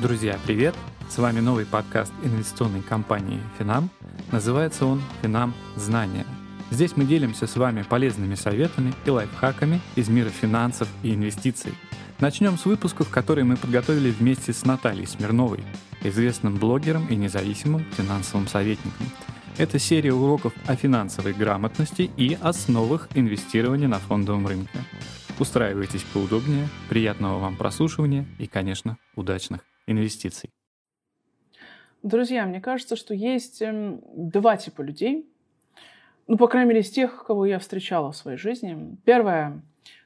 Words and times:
Друзья, 0.00 0.38
привет! 0.46 0.74
С 1.10 1.18
вами 1.18 1.40
новый 1.40 1.66
подкаст 1.66 2.10
инвестиционной 2.22 2.80
компании 2.80 3.38
Финам. 3.58 3.90
Называется 4.32 4.86
он 4.86 5.02
«Финам. 5.20 5.52
Знания». 5.76 6.24
Здесь 6.70 6.96
мы 6.96 7.04
делимся 7.04 7.46
с 7.46 7.54
вами 7.54 7.82
полезными 7.82 8.34
советами 8.34 8.94
и 9.04 9.10
лайфхаками 9.10 9.78
из 9.96 10.08
мира 10.08 10.30
финансов 10.30 10.88
и 11.02 11.12
инвестиций. 11.14 11.74
Начнем 12.18 12.56
с 12.56 12.64
выпусков, 12.64 13.10
которые 13.10 13.44
мы 13.44 13.58
подготовили 13.58 14.10
вместе 14.10 14.54
с 14.54 14.64
Натальей 14.64 15.06
Смирновой, 15.06 15.62
известным 16.02 16.56
блогером 16.56 17.06
и 17.08 17.14
независимым 17.14 17.84
финансовым 17.92 18.48
советником. 18.48 19.06
Это 19.58 19.78
серия 19.78 20.14
уроков 20.14 20.54
о 20.66 20.76
финансовой 20.76 21.34
грамотности 21.34 22.10
и 22.16 22.38
основах 22.40 23.10
инвестирования 23.14 23.86
на 23.86 23.98
фондовом 23.98 24.46
рынке. 24.46 24.78
Устраивайтесь 25.38 26.04
поудобнее, 26.14 26.70
приятного 26.88 27.38
вам 27.38 27.56
прослушивания 27.56 28.26
и, 28.38 28.46
конечно, 28.46 28.96
удачных 29.14 29.60
инвестиций. 29.90 30.50
Друзья, 32.02 32.46
мне 32.46 32.60
кажется, 32.60 32.96
что 32.96 33.12
есть 33.12 33.60
эм, 33.60 34.00
два 34.14 34.56
типа 34.56 34.82
людей. 34.82 35.28
Ну, 36.26 36.36
по 36.38 36.48
крайней 36.48 36.68
мере, 36.68 36.80
из 36.80 36.90
тех, 36.90 37.24
кого 37.24 37.44
я 37.44 37.58
встречала 37.58 38.12
в 38.12 38.16
своей 38.16 38.38
жизни. 38.38 38.96
Первая 39.04 39.60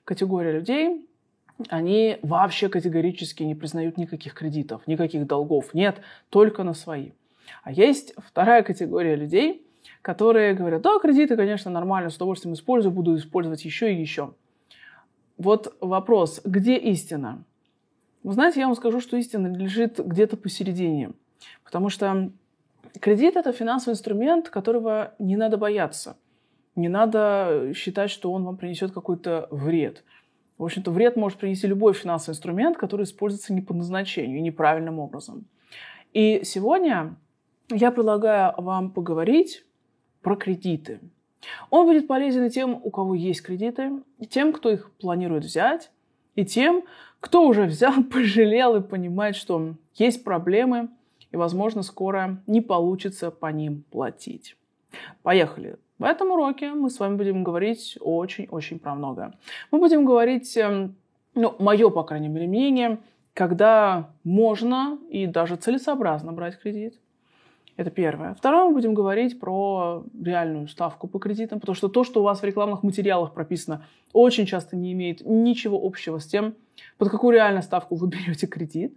категория 0.04 0.52
людей, 0.52 1.08
они 1.68 2.18
вообще 2.22 2.68
категорически 2.68 3.42
не 3.42 3.54
признают 3.54 3.96
никаких 3.96 4.34
кредитов, 4.34 4.86
никаких 4.86 5.26
долгов. 5.26 5.72
Нет, 5.74 6.00
только 6.30 6.64
на 6.64 6.74
свои. 6.74 7.10
А 7.62 7.70
есть 7.70 8.14
вторая 8.16 8.62
категория 8.62 9.14
людей, 9.16 9.64
которые 10.02 10.54
говорят, 10.54 10.82
да, 10.82 10.98
кредиты, 10.98 11.36
конечно, 11.36 11.70
нормально, 11.70 12.10
с 12.10 12.16
удовольствием 12.16 12.54
использую, 12.54 12.92
буду 12.92 13.16
использовать 13.16 13.64
еще 13.64 13.92
и 13.92 14.00
еще. 14.00 14.34
Вот 15.36 15.76
вопрос, 15.80 16.40
где 16.44 16.76
истина? 16.76 17.44
Вы 18.24 18.32
знаете, 18.32 18.60
я 18.60 18.66
вам 18.66 18.74
скажу, 18.74 19.00
что 19.00 19.18
истина 19.18 19.46
лежит 19.46 19.98
где-то 19.98 20.38
посередине. 20.38 21.12
Потому 21.62 21.90
что 21.90 22.32
кредит– 23.00 23.36
это 23.36 23.52
финансовый 23.52 23.92
инструмент, 23.92 24.48
которого 24.48 25.14
не 25.18 25.36
надо 25.36 25.58
бояться. 25.58 26.16
Не 26.74 26.88
надо 26.88 27.72
считать, 27.76 28.10
что 28.10 28.32
он 28.32 28.44
вам 28.44 28.56
принесет 28.56 28.92
какой-то 28.92 29.46
вред. 29.50 30.04
В 30.56 30.64
общем-то, 30.64 30.90
вред 30.90 31.16
может 31.16 31.38
принести 31.38 31.66
любой 31.66 31.92
финансовый 31.92 32.32
инструмент, 32.32 32.78
который 32.78 33.04
используется 33.04 33.52
не 33.52 33.60
по 33.60 33.74
назначению 33.74 34.42
неправильным 34.42 35.00
образом. 35.00 35.44
И 36.14 36.40
сегодня 36.44 37.16
я 37.70 37.90
предлагаю 37.90 38.54
вам 38.56 38.90
поговорить 38.90 39.66
про 40.22 40.34
кредиты. 40.34 41.00
Он 41.68 41.84
будет 41.86 42.06
полезен 42.06 42.44
и 42.44 42.50
тем, 42.50 42.80
у 42.82 42.90
кого 42.90 43.14
есть 43.14 43.42
кредиты, 43.42 44.00
и 44.18 44.26
тем, 44.26 44.54
кто 44.54 44.70
их 44.70 44.90
планирует 44.92 45.44
взять, 45.44 45.90
и 46.34 46.44
тем, 46.44 46.84
кто 47.20 47.46
уже 47.46 47.64
взял, 47.64 48.02
пожалел 48.12 48.76
и 48.76 48.82
понимает, 48.82 49.36
что 49.36 49.74
есть 49.94 50.24
проблемы, 50.24 50.88
и, 51.32 51.36
возможно, 51.36 51.82
скоро 51.82 52.42
не 52.46 52.60
получится 52.60 53.30
по 53.30 53.46
ним 53.46 53.84
платить. 53.90 54.56
Поехали. 55.22 55.76
В 55.98 56.04
этом 56.04 56.30
уроке 56.30 56.72
мы 56.72 56.90
с 56.90 56.98
вами 56.98 57.16
будем 57.16 57.44
говорить 57.44 57.96
очень-очень 58.00 58.78
про 58.78 58.94
многое. 58.94 59.32
Мы 59.70 59.78
будем 59.78 60.04
говорить, 60.04 60.56
эм, 60.56 60.96
ну, 61.34 61.54
мое, 61.58 61.88
по 61.90 62.02
крайней 62.02 62.28
мере, 62.28 62.46
мнение, 62.46 62.98
когда 63.32 64.10
можно 64.22 64.98
и 65.08 65.26
даже 65.26 65.56
целесообразно 65.56 66.32
брать 66.32 66.58
кредит. 66.60 67.00
Это 67.76 67.90
первое. 67.90 68.34
Второе, 68.34 68.66
мы 68.66 68.74
будем 68.74 68.94
говорить 68.94 69.40
про 69.40 70.04
реальную 70.22 70.68
ставку 70.68 71.08
по 71.08 71.18
кредитам, 71.18 71.58
потому 71.58 71.74
что 71.74 71.88
то, 71.88 72.04
что 72.04 72.20
у 72.20 72.22
вас 72.22 72.40
в 72.40 72.44
рекламных 72.44 72.84
материалах 72.84 73.32
прописано, 73.32 73.84
очень 74.12 74.46
часто 74.46 74.76
не 74.76 74.92
имеет 74.92 75.22
ничего 75.24 75.80
общего 75.82 76.18
с 76.18 76.26
тем, 76.26 76.54
под 76.98 77.10
какую 77.10 77.34
реальную 77.34 77.62
ставку 77.62 77.96
вы 77.96 78.06
берете 78.08 78.46
кредит. 78.46 78.96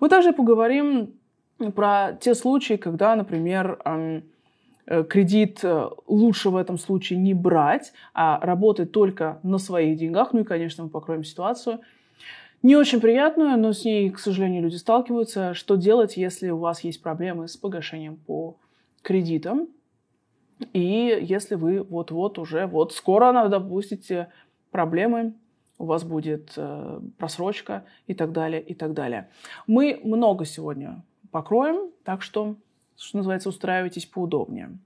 Мы 0.00 0.08
также 0.08 0.32
поговорим 0.32 1.12
про 1.74 2.12
те 2.18 2.34
случаи, 2.34 2.74
когда, 2.74 3.14
например, 3.16 3.78
э, 3.84 5.04
кредит 5.04 5.60
э, 5.62 5.90
лучше 6.06 6.48
в 6.48 6.56
этом 6.56 6.78
случае 6.78 7.18
не 7.18 7.34
брать, 7.34 7.92
а 8.14 8.40
работать 8.40 8.92
только 8.92 9.40
на 9.42 9.58
своих 9.58 9.98
деньгах. 9.98 10.32
Ну 10.32 10.40
и, 10.40 10.44
конечно, 10.44 10.84
мы 10.84 10.90
покроем 10.90 11.22
ситуацию– 11.22 11.80
не 12.62 12.76
очень 12.76 13.00
приятную, 13.00 13.56
но 13.58 13.72
с 13.72 13.84
ней, 13.84 14.10
к 14.10 14.18
сожалению, 14.18 14.62
люди 14.62 14.76
сталкиваются. 14.76 15.54
Что 15.54 15.76
делать, 15.76 16.16
если 16.16 16.50
у 16.50 16.58
вас 16.58 16.84
есть 16.84 17.02
проблемы 17.02 17.48
с 17.48 17.56
погашением 17.56 18.16
по 18.16 18.56
кредитам? 19.02 19.68
И 20.74 21.18
если 21.22 21.54
вы 21.54 21.82
вот-вот 21.82 22.38
уже, 22.38 22.66
вот 22.66 22.92
скоро, 22.92 23.48
допустите, 23.48 24.28
проблемы, 24.70 25.34
у 25.78 25.86
вас 25.86 26.04
будет 26.04 26.52
э, 26.56 27.00
просрочка 27.16 27.84
и 28.06 28.12
так 28.12 28.32
далее, 28.32 28.60
и 28.60 28.74
так 28.74 28.92
далее. 28.92 29.30
Мы 29.66 29.98
много 30.04 30.44
сегодня 30.44 31.02
покроем, 31.30 31.90
так 32.04 32.20
что, 32.20 32.56
что 32.98 33.16
называется, 33.16 33.48
устраивайтесь 33.48 34.04
поудобнее. 34.04 34.78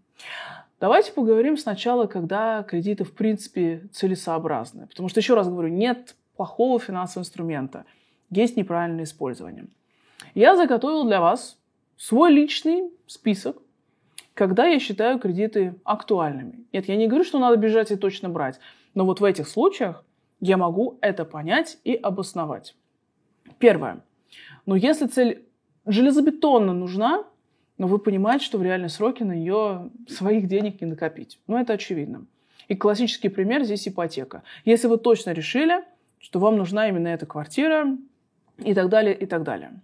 Давайте 0.79 1.13
поговорим 1.13 1.57
сначала, 1.57 2.07
когда 2.07 2.63
кредиты 2.63 3.03
в 3.03 3.13
принципе 3.13 3.89
целесообразны. 3.93 4.87
Потому 4.87 5.09
что, 5.09 5.19
еще 5.19 5.35
раз 5.35 5.49
говорю, 5.49 5.69
нет 5.69 6.15
плохого 6.37 6.79
финансового 6.79 7.25
инструмента. 7.25 7.85
Есть 8.31 8.57
неправильное 8.57 9.05
использование. 9.05 9.67
Я 10.35 10.57
заготовил 10.57 11.05
для 11.05 11.21
вас 11.21 11.59
свой 11.97 12.33
личный 12.33 12.91
список, 13.07 13.57
когда 14.35 14.67
я 14.67 14.81
считаю 14.81 15.19
кредиты 15.19 15.75
актуальными. 15.85 16.65
Нет, 16.73 16.89
я 16.89 16.97
не 16.97 17.07
говорю, 17.07 17.25
что 17.25 17.39
надо 17.39 17.57
бежать 17.57 17.91
и 17.93 17.97
точно 17.97 18.29
брать. 18.29 18.59
Но 18.95 19.05
вот 19.05 19.21
в 19.21 19.25
этих 19.25 19.49
случаях 19.49 20.05
я 20.41 20.57
могу 20.57 20.99
это 21.01 21.25
понять 21.25 21.79
и 21.85 21.95
обосновать. 21.95 22.75
Первое. 23.59 24.01
Но 24.67 24.77
если 24.77 25.07
цель 25.07 25.45
железобетонно 25.87 26.73
нужна, 26.73 27.25
но 27.79 27.87
вы 27.87 27.99
понимаете, 27.99 28.45
что 28.45 28.59
в 28.59 28.63
реальные 28.63 28.89
сроки 28.89 29.23
на 29.23 29.33
нее 29.33 29.91
своих 30.09 30.47
денег 30.49 30.81
не 30.81 30.87
накопить. 30.87 31.39
Ну, 31.47 31.59
это 31.59 31.75
очевидно. 31.75 32.27
И 32.69 32.75
классический 32.75 33.29
пример 33.29 33.65
здесь 33.65 33.87
ипотека. 33.87 34.43
Если 34.65 34.87
вы 34.87 34.97
точно 34.97 35.31
решили, 35.31 35.85
что 36.25 36.39
вам 36.39 36.57
нужна 36.57 36.89
именно 36.89 37.09
эта 37.09 37.27
квартира 37.27 37.99
и 38.57 38.73
так 38.73 38.89
далее, 38.89 39.15
и 39.15 39.27
так 39.27 39.43
далее. 39.43 39.83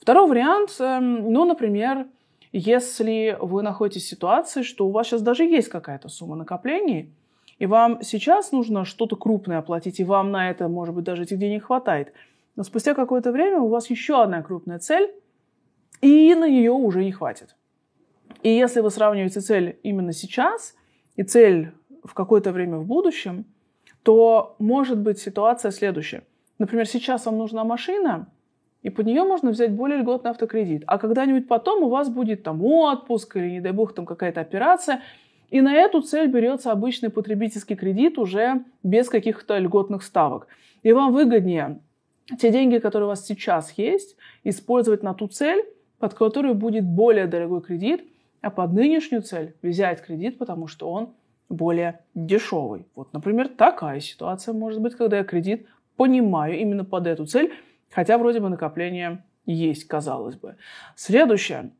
Второй 0.00 0.28
вариант, 0.28 0.74
эм, 0.80 1.32
ну, 1.32 1.44
например, 1.44 2.08
если 2.50 3.38
вы 3.40 3.62
находитесь 3.62 4.02
в 4.02 4.08
ситуации, 4.08 4.62
что 4.62 4.88
у 4.88 4.90
вас 4.90 5.06
сейчас 5.06 5.22
даже 5.22 5.44
есть 5.44 5.68
какая-то 5.68 6.08
сумма 6.08 6.34
накоплений, 6.34 7.14
и 7.60 7.66
вам 7.66 8.02
сейчас 8.02 8.50
нужно 8.50 8.84
что-то 8.84 9.14
крупное 9.14 9.58
оплатить, 9.58 10.00
и 10.00 10.04
вам 10.04 10.32
на 10.32 10.50
это, 10.50 10.66
может 10.66 10.92
быть, 10.92 11.04
даже 11.04 11.22
этих 11.22 11.38
денег 11.38 11.66
хватает, 11.66 12.12
но 12.56 12.64
спустя 12.64 12.94
какое-то 12.94 13.30
время 13.30 13.60
у 13.60 13.68
вас 13.68 13.90
еще 13.90 14.20
одна 14.20 14.42
крупная 14.42 14.80
цель, 14.80 15.14
и 16.00 16.34
на 16.34 16.48
нее 16.48 16.72
уже 16.72 17.04
не 17.04 17.12
хватит. 17.12 17.54
И 18.42 18.48
если 18.48 18.80
вы 18.80 18.90
сравниваете 18.90 19.40
цель 19.40 19.78
именно 19.84 20.12
сейчас 20.12 20.74
и 21.14 21.22
цель 21.22 21.70
в 22.02 22.12
какое-то 22.12 22.50
время 22.50 22.78
в 22.78 22.86
будущем– 22.86 23.44
то 24.02 24.56
может 24.58 24.98
быть 24.98 25.18
ситуация 25.18 25.70
следующая. 25.70 26.22
Например, 26.58 26.86
сейчас 26.86 27.26
вам 27.26 27.38
нужна 27.38 27.64
машина, 27.64 28.28
и 28.82 28.90
под 28.90 29.06
нее 29.06 29.24
можно 29.24 29.50
взять 29.50 29.72
более 29.72 29.98
льготный 29.98 30.30
автокредит. 30.30 30.84
А 30.86 30.98
когда-нибудь 30.98 31.48
потом 31.48 31.82
у 31.82 31.88
вас 31.88 32.08
будет 32.08 32.42
там 32.42 32.64
отпуск 32.64 33.36
или, 33.36 33.50
не 33.50 33.60
дай 33.60 33.72
бог, 33.72 33.94
там 33.94 34.06
какая-то 34.06 34.40
операция, 34.40 35.02
и 35.50 35.60
на 35.60 35.74
эту 35.74 36.00
цель 36.00 36.28
берется 36.28 36.70
обычный 36.70 37.10
потребительский 37.10 37.74
кредит 37.74 38.18
уже 38.18 38.64
без 38.82 39.08
каких-то 39.08 39.58
льготных 39.58 40.02
ставок. 40.02 40.46
И 40.82 40.92
вам 40.92 41.12
выгоднее 41.12 41.80
те 42.38 42.50
деньги, 42.50 42.78
которые 42.78 43.06
у 43.06 43.08
вас 43.08 43.26
сейчас 43.26 43.72
есть, 43.76 44.16
использовать 44.44 45.02
на 45.02 45.14
ту 45.14 45.26
цель, 45.26 45.64
под 45.98 46.14
которую 46.14 46.54
будет 46.54 46.84
более 46.84 47.26
дорогой 47.26 47.60
кредит, 47.60 48.04
а 48.40 48.50
под 48.50 48.72
нынешнюю 48.72 49.22
цель 49.22 49.54
взять 49.62 50.02
кредит, 50.02 50.38
потому 50.38 50.66
что 50.66 50.90
он 50.90 51.10
более 51.50 52.00
дешевый. 52.14 52.86
Вот, 52.94 53.12
например, 53.12 53.48
такая 53.48 54.00
ситуация 54.00 54.54
может 54.54 54.80
быть, 54.80 54.94
когда 54.94 55.18
я 55.18 55.24
кредит 55.24 55.66
понимаю 55.96 56.58
именно 56.58 56.84
под 56.84 57.06
эту 57.06 57.26
цель, 57.26 57.52
хотя 57.90 58.16
вроде 58.16 58.40
бы 58.40 58.48
накопление 58.48 59.22
есть, 59.44 59.84
казалось 59.84 60.36
бы. 60.36 60.56
Следующее. 60.96 61.72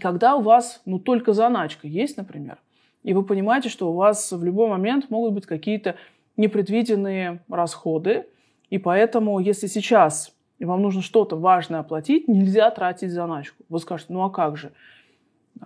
Когда 0.00 0.36
у 0.36 0.42
вас 0.42 0.82
ну, 0.84 1.00
только 1.00 1.32
заначка 1.32 1.88
есть, 1.88 2.16
например, 2.16 2.58
и 3.02 3.14
вы 3.14 3.24
понимаете, 3.24 3.70
что 3.70 3.90
у 3.90 3.94
вас 3.94 4.30
в 4.30 4.44
любой 4.44 4.68
момент 4.68 5.10
могут 5.10 5.32
быть 5.32 5.46
какие-то 5.46 5.96
непредвиденные 6.36 7.42
расходы, 7.48 8.26
и 8.68 8.78
поэтому, 8.78 9.40
если 9.40 9.66
сейчас 9.66 10.36
вам 10.60 10.82
нужно 10.82 11.00
что-то 11.00 11.36
важное 11.36 11.80
оплатить, 11.80 12.28
нельзя 12.28 12.70
тратить 12.70 13.10
заначку. 13.10 13.64
Вы 13.68 13.78
скажете, 13.78 14.12
ну 14.12 14.22
а 14.22 14.30
как 14.30 14.56
же? 14.56 14.72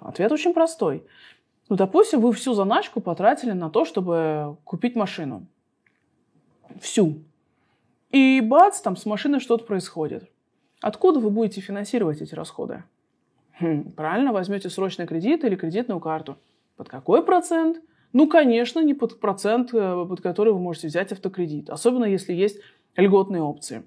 Ответ 0.01 0.31
очень 0.33 0.55
простой. 0.55 1.05
Ну, 1.69 1.77
допустим, 1.77 2.21
вы 2.21 2.33
всю 2.33 2.55
заначку 2.55 3.01
потратили 3.01 3.53
на 3.53 3.71
то, 3.71 3.85
чтобы 3.85 4.57
купить 4.65 4.97
машину. 4.97 5.47
Всю. 6.81 7.23
И 8.11 8.41
бац, 8.41 8.81
там 8.81 8.97
с 8.97 9.07
машиной 9.07 9.41
что-то 9.41 9.65
происходит. 9.65 10.31
Откуда 10.81 11.21
вы 11.21 11.31
будете 11.31 11.61
финансировать 11.61 12.21
эти 12.21 12.35
расходы? 12.35 12.85
Хм, 13.61 13.93
правильно, 13.93 14.33
возьмете 14.33 14.69
срочный 14.69 15.07
кредит 15.07 15.45
или 15.45 15.57
кредитную 15.57 16.01
карту. 16.01 16.37
Под 16.77 16.89
какой 16.89 17.25
процент? 17.25 17.79
Ну, 18.13 18.29
конечно, 18.29 18.81
не 18.81 18.95
под 18.95 19.19
процент, 19.19 19.73
э, 19.73 20.07
под 20.09 20.21
который 20.21 20.53
вы 20.53 20.59
можете 20.59 20.89
взять 20.89 21.13
автокредит. 21.13 21.71
Особенно, 21.71 22.05
если 22.05 22.33
есть 22.33 22.61
льготные 22.97 23.43
опции. 23.43 23.83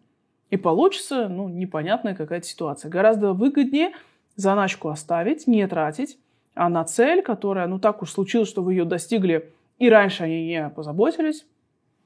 И 0.49 0.57
получится, 0.57 1.27
ну, 1.27 1.49
непонятная 1.49 2.15
какая-то 2.15 2.45
ситуация. 2.45 2.89
Гораздо 2.89 3.33
выгоднее 3.33 3.91
заначку 4.35 4.89
оставить, 4.89 5.47
не 5.47 5.65
тратить, 5.67 6.17
а 6.57 6.69
на 6.69 6.83
цель, 6.83 7.21
которая, 7.21 7.67
ну, 7.67 7.79
так 7.79 8.01
уж 8.01 8.11
случилось, 8.11 8.49
что 8.49 8.63
вы 8.63 8.73
ее 8.73 8.85
достигли, 8.85 9.51
и 9.77 9.89
раньше 9.89 10.23
они 10.23 10.45
не 10.47 10.69
позаботились, 10.69 11.45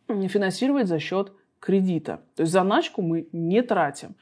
финансировать 0.08 0.88
за 0.88 1.00
счет 1.00 1.32
кредита. 1.60 2.22
То 2.36 2.44
есть 2.44 2.52
заначку 2.52 3.02
мы 3.02 3.28
не 3.32 3.62
тратим. 3.62 4.16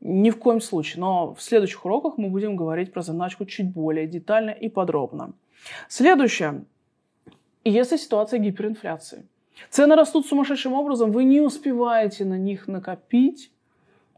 Ни 0.00 0.30
в 0.30 0.38
коем 0.38 0.60
случае. 0.60 1.00
Но 1.00 1.34
в 1.34 1.40
следующих 1.40 1.84
уроках 1.84 2.18
мы 2.18 2.28
будем 2.28 2.56
говорить 2.56 2.92
про 2.92 3.02
заначку 3.02 3.46
чуть 3.46 3.72
более 3.72 4.06
детально 4.06 4.50
и 4.50 4.68
подробно. 4.68 5.32
Следующее. 5.88 6.64
Если 7.64 7.96
ситуация 7.96 8.40
гиперинфляции. 8.40 9.26
Цены 9.70 9.94
растут 9.94 10.26
сумасшедшим 10.26 10.72
образом, 10.72 11.12
вы 11.12 11.24
не 11.24 11.40
успеваете 11.40 12.24
на 12.24 12.36
них 12.36 12.66
накопить 12.66 13.52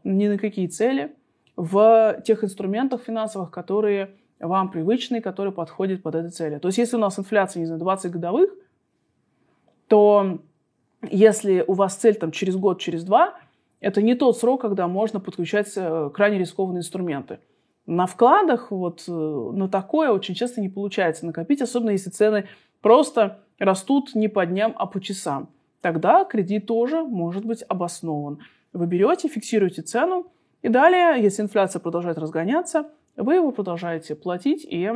ни 0.03 0.27
на 0.27 0.37
какие 0.37 0.67
цели 0.67 1.13
в 1.55 2.21
тех 2.25 2.43
инструментах 2.43 3.03
финансовых, 3.03 3.51
которые 3.51 4.15
вам 4.39 4.69
привычны, 4.69 5.21
которые 5.21 5.53
подходят 5.53 6.03
под 6.03 6.15
эти 6.15 6.27
цели. 6.31 6.59
То 6.59 6.67
есть 6.67 6.77
если 6.77 6.95
у 6.97 6.99
нас 6.99 7.17
инфляция, 7.17 7.61
не 7.61 7.65
знаю, 7.65 7.79
20 7.79 8.11
годовых, 8.11 8.49
то 9.87 10.39
если 11.09 11.63
у 11.65 11.73
вас 11.73 11.95
цель 11.95 12.15
там 12.15 12.31
через 12.31 12.55
год, 12.55 12.79
через 12.79 13.03
два, 13.03 13.35
это 13.79 14.01
не 14.01 14.15
тот 14.15 14.37
срок, 14.37 14.61
когда 14.61 14.87
можно 14.87 15.19
подключать 15.19 15.71
э, 15.75 16.09
крайне 16.13 16.39
рискованные 16.39 16.79
инструменты. 16.79 17.39
На 17.85 18.07
вкладах 18.07 18.71
вот 18.71 19.03
э, 19.07 19.11
на 19.11 19.69
такое 19.69 20.11
очень 20.11 20.33
часто 20.33 20.59
не 20.59 20.69
получается 20.69 21.25
накопить, 21.25 21.61
особенно 21.61 21.91
если 21.91 22.09
цены 22.09 22.47
просто 22.81 23.39
растут 23.59 24.15
не 24.15 24.27
по 24.27 24.45
дням, 24.45 24.73
а 24.77 24.85
по 24.87 24.99
часам. 24.99 25.49
Тогда 25.81 26.25
кредит 26.25 26.65
тоже 26.65 27.03
может 27.03 27.45
быть 27.45 27.63
обоснован. 27.67 28.39
Вы 28.73 28.87
берете, 28.87 29.27
фиксируете 29.27 29.83
цену, 29.83 30.25
и 30.63 30.67
далее, 30.67 31.21
если 31.21 31.43
инфляция 31.43 31.79
продолжает 31.79 32.17
разгоняться, 32.17 32.89
вы 33.15 33.35
его 33.35 33.51
продолжаете 33.51 34.15
платить, 34.15 34.65
и 34.69 34.91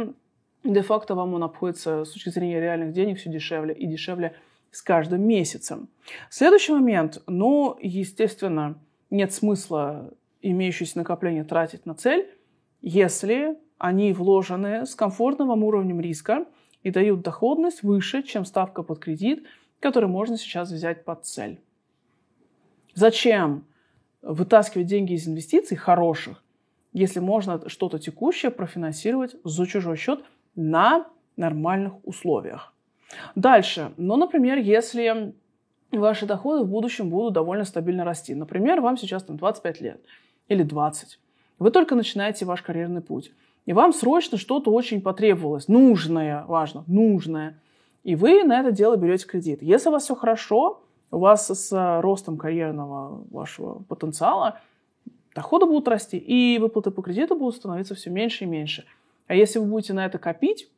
де-факто 0.64 1.16
вам 1.16 1.34
он 1.34 1.44
обходится 1.44 2.04
с 2.06 2.12
точки 2.12 2.30
зрения 2.30 2.60
реальных 2.60 2.94
денег 2.94 3.18
все 3.18 3.30
дешевле 3.30 3.74
и 3.74 3.88
дешевле 3.88 4.36
с 4.72 4.82
каждым 4.82 5.22
месяцем. 5.22 5.90
Следующий 6.30 6.74
момент. 6.74 7.22
Ну, 7.28 7.78
естественно, 7.82 8.80
нет 9.10 9.34
смысла 9.34 10.14
имеющиеся 10.42 10.98
накопления 11.00 11.44
тратить 11.44 11.86
на 11.86 11.96
цель, 11.96 12.30
если 12.82 13.58
они 13.78 14.14
вложены 14.14 14.86
с 14.86 14.96
комфортным 14.96 15.48
вам 15.48 15.64
уровнем 15.64 16.00
риска 16.00 16.46
и 16.84 16.92
дают 16.92 17.22
доходность 17.22 17.84
выше, 17.84 18.24
чем 18.24 18.46
ставка 18.46 18.84
под 18.84 19.00
кредит, 19.00 19.46
который 19.80 20.10
можно 20.10 20.38
сейчас 20.38 20.72
взять 20.72 21.06
под 21.06 21.26
цель. 21.26 21.60
Зачем 22.94 23.66
вытаскивать 24.22 24.88
деньги 24.88 25.14
из 25.14 25.28
инвестиций 25.28 25.78
хороших, 25.78 26.44
если 26.94 27.20
можно 27.20 27.68
что-то 27.70 28.00
текущее 28.00 28.52
профинансировать 28.52 29.36
за 29.44 29.66
чужой 29.66 29.98
счет 29.98 30.24
на 30.56 31.06
нормальных 31.38 31.94
условиях? 32.04 32.74
Дальше. 33.36 33.92
Ну, 33.98 34.16
например, 34.18 34.58
если 34.58 35.34
ваши 35.98 36.26
доходы 36.26 36.64
в 36.64 36.68
будущем 36.68 37.10
будут 37.10 37.34
довольно 37.34 37.66
стабильно 37.66 38.04
расти. 38.04 38.36
Например, 38.36 38.82
вам 38.82 38.98
сейчас 38.98 39.24
там 39.24 39.38
25 39.38 39.82
лет 39.82 40.02
или 40.48 40.64
20. 40.64 41.20
Вы 41.58 41.72
только 41.72 41.96
начинаете 41.96 42.46
ваш 42.46 42.62
карьерный 42.62 43.02
путь. 43.02 43.32
И 43.66 43.74
вам 43.74 43.94
срочно 43.94 44.38
что-то 44.38 44.72
очень 44.72 45.02
потребовалось. 45.02 45.68
Нужное, 45.68 46.46
важно, 46.46 46.84
нужное. 46.88 47.60
И 48.04 48.16
вы 48.16 48.44
на 48.44 48.60
это 48.60 48.72
дело 48.72 48.96
берете 48.96 49.28
кредит. 49.28 49.62
Если 49.62 49.90
у 49.90 49.92
вас 49.92 50.04
все 50.04 50.16
хорошо, 50.16 50.82
у 51.12 51.20
вас 51.20 51.48
с 51.50 52.02
ростом 52.02 52.38
карьерного 52.38 53.24
вашего 53.30 53.84
потенциала 53.84 54.60
доходы 55.40 55.66
будут 55.66 55.88
расти, 55.88 56.18
и 56.18 56.60
выплаты 56.60 56.92
по 56.92 57.02
кредиту 57.02 57.34
будут 57.34 57.56
становиться 57.56 57.96
все 57.96 58.10
меньше 58.10 58.44
и 58.44 58.48
меньше. 58.48 58.84
А 59.28 59.36
если 59.36 59.60
вы 59.60 59.68
будете 59.68 59.94
на 59.94 60.06
это 60.06 60.18
копить, 60.18 60.70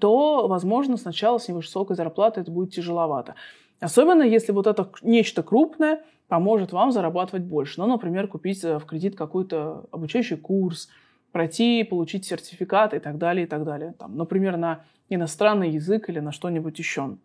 то, 0.00 0.48
возможно, 0.48 0.96
сначала 0.96 1.38
с 1.38 1.46
невысокой 1.46 1.94
зарплаты 1.94 2.40
это 2.40 2.50
будет 2.50 2.74
тяжеловато. 2.74 3.36
Особенно, 3.78 4.24
если 4.24 4.50
вот 4.50 4.66
это 4.66 4.90
нечто 5.02 5.44
крупное 5.44 6.02
поможет 6.26 6.72
вам 6.72 6.90
зарабатывать 6.90 7.44
больше. 7.44 7.80
Ну, 7.80 7.86
например, 7.86 8.26
купить 8.26 8.64
э, 8.64 8.80
в 8.80 8.86
кредит 8.86 9.14
какой-то 9.14 9.84
обучающий 9.92 10.36
курс, 10.36 10.88
пройти, 11.30 11.84
получить 11.84 12.24
сертификат 12.24 12.92
и 12.92 12.98
так 12.98 13.18
далее, 13.18 13.46
и 13.46 13.48
так 13.48 13.62
далее. 13.62 13.94
Там, 13.96 14.16
например, 14.16 14.56
на 14.56 14.80
иностранный 15.08 15.70
язык 15.70 16.08
или 16.08 16.18
на 16.18 16.32
что-нибудь 16.32 16.76
еще. 16.76 17.16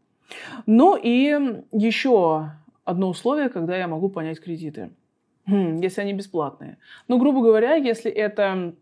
Ну 0.67 0.95
и 0.95 1.63
еще 1.71 2.51
одно 2.85 3.09
условие, 3.09 3.49
когда 3.49 3.75
я 3.75 3.87
могу 3.87 4.09
понять 4.09 4.39
кредиты. 4.39 4.91
Хм, 5.51 5.81
если 5.81 6.01
они 6.01 6.13
бесплатные. 6.13 6.77
Ну, 7.09 7.17
грубо 7.17 7.41
говоря, 7.41 7.75
если 7.75 8.09
это 8.09 8.73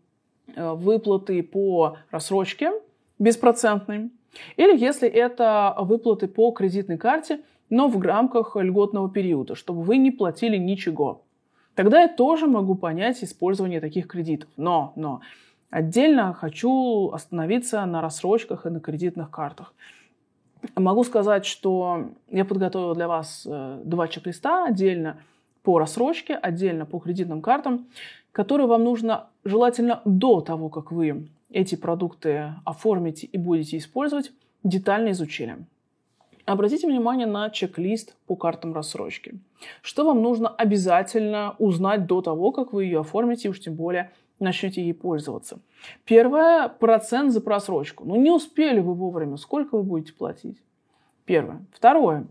э, 0.54 0.72
выплаты 0.72 1.42
по 1.42 1.96
рассрочке, 2.12 2.70
беспроцентный. 3.18 4.10
Или 4.56 4.78
если 4.78 5.08
это 5.08 5.74
выплаты 5.80 6.28
по 6.28 6.52
кредитной 6.52 6.96
карте, 6.96 7.40
но 7.70 7.88
в 7.88 8.00
рамках 8.00 8.54
льготного 8.54 9.10
периода, 9.10 9.56
чтобы 9.56 9.82
вы 9.82 9.96
не 9.96 10.12
платили 10.12 10.56
ничего. 10.56 11.24
Тогда 11.74 12.02
я 12.02 12.08
тоже 12.08 12.46
могу 12.46 12.76
понять 12.76 13.24
использование 13.24 13.80
таких 13.80 14.06
кредитов. 14.06 14.48
Но, 14.56 14.92
но 14.94 15.22
отдельно 15.70 16.32
хочу 16.34 17.10
остановиться 17.12 17.84
на 17.84 18.00
рассрочках 18.00 18.66
и 18.66 18.70
на 18.70 18.78
кредитных 18.78 19.30
картах. 19.30 19.74
Могу 20.76 21.02
сказать, 21.02 21.46
что 21.46 22.10
я 22.30 22.44
подготовила 22.44 22.94
для 22.94 23.08
вас 23.08 23.44
э, 23.44 23.80
два 23.84 24.06
чек-листа 24.06 24.66
отдельно 24.66 25.16
по 25.62 25.78
рассрочке, 25.78 26.34
отдельно 26.34 26.86
по 26.86 26.98
кредитным 26.98 27.42
картам, 27.42 27.86
которые 28.32 28.66
вам 28.66 28.84
нужно 28.84 29.28
желательно 29.44 30.00
до 30.04 30.40
того, 30.40 30.68
как 30.68 30.92
вы 30.92 31.28
эти 31.50 31.74
продукты 31.74 32.54
оформите 32.64 33.26
и 33.26 33.38
будете 33.38 33.76
использовать, 33.78 34.32
детально 34.62 35.10
изучили. 35.10 35.58
Обратите 36.46 36.86
внимание 36.86 37.26
на 37.26 37.50
чек-лист 37.50 38.16
по 38.26 38.34
картам 38.34 38.74
рассрочки. 38.74 39.38
Что 39.82 40.04
вам 40.04 40.22
нужно 40.22 40.48
обязательно 40.48 41.54
узнать 41.58 42.06
до 42.06 42.22
того, 42.22 42.50
как 42.50 42.72
вы 42.72 42.84
ее 42.84 43.00
оформите, 43.00 43.48
и 43.48 43.50
уж 43.50 43.60
тем 43.60 43.74
более 43.74 44.10
начнете 44.38 44.82
ей 44.82 44.94
пользоваться. 44.94 45.60
Первое– 46.04 46.68
процент 46.80 47.32
за 47.32 47.40
просрочку. 47.40 48.04
Ну, 48.04 48.16
не 48.16 48.30
успели 48.30 48.80
вы 48.80 48.94
вовремя, 48.94 49.36
сколько 49.36 49.76
вы 49.76 49.82
будете 49.82 50.12
платить? 50.12 50.60
Первое. 51.24 51.62
Второе. 51.72 52.26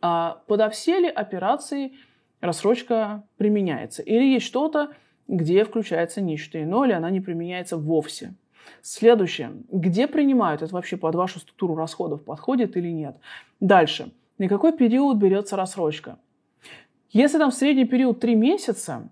А 0.00 0.42
подо 0.46 0.70
все 0.70 1.00
ли 1.00 1.08
операции 1.08 1.94
рассрочка 2.42 3.24
применяется? 3.38 4.02
Или 4.02 4.34
есть 4.34 4.44
что-то, 4.44 4.92
где 5.28 5.64
включается 5.64 6.20
нечто 6.20 6.62
иное, 6.62 6.88
или 6.88 6.94
она 6.94 7.08
не 7.10 7.20
применяется 7.20 7.78
вовсе. 7.78 8.34
Следующее. 8.82 9.52
Где 9.70 10.06
принимают? 10.06 10.60
Это 10.60 10.74
вообще 10.74 10.96
под 10.96 11.14
вашу 11.14 11.38
структуру 11.40 11.74
расходов 11.74 12.24
подходит 12.24 12.76
или 12.76 12.88
нет? 12.88 13.16
Дальше. 13.60 14.12
На 14.38 14.48
какой 14.48 14.76
период 14.76 15.16
берется 15.16 15.56
рассрочка? 15.56 16.18
Если 17.10 17.38
там 17.38 17.52
средний 17.52 17.84
период 17.84 18.20
3 18.20 18.34
месяца, 18.34 19.08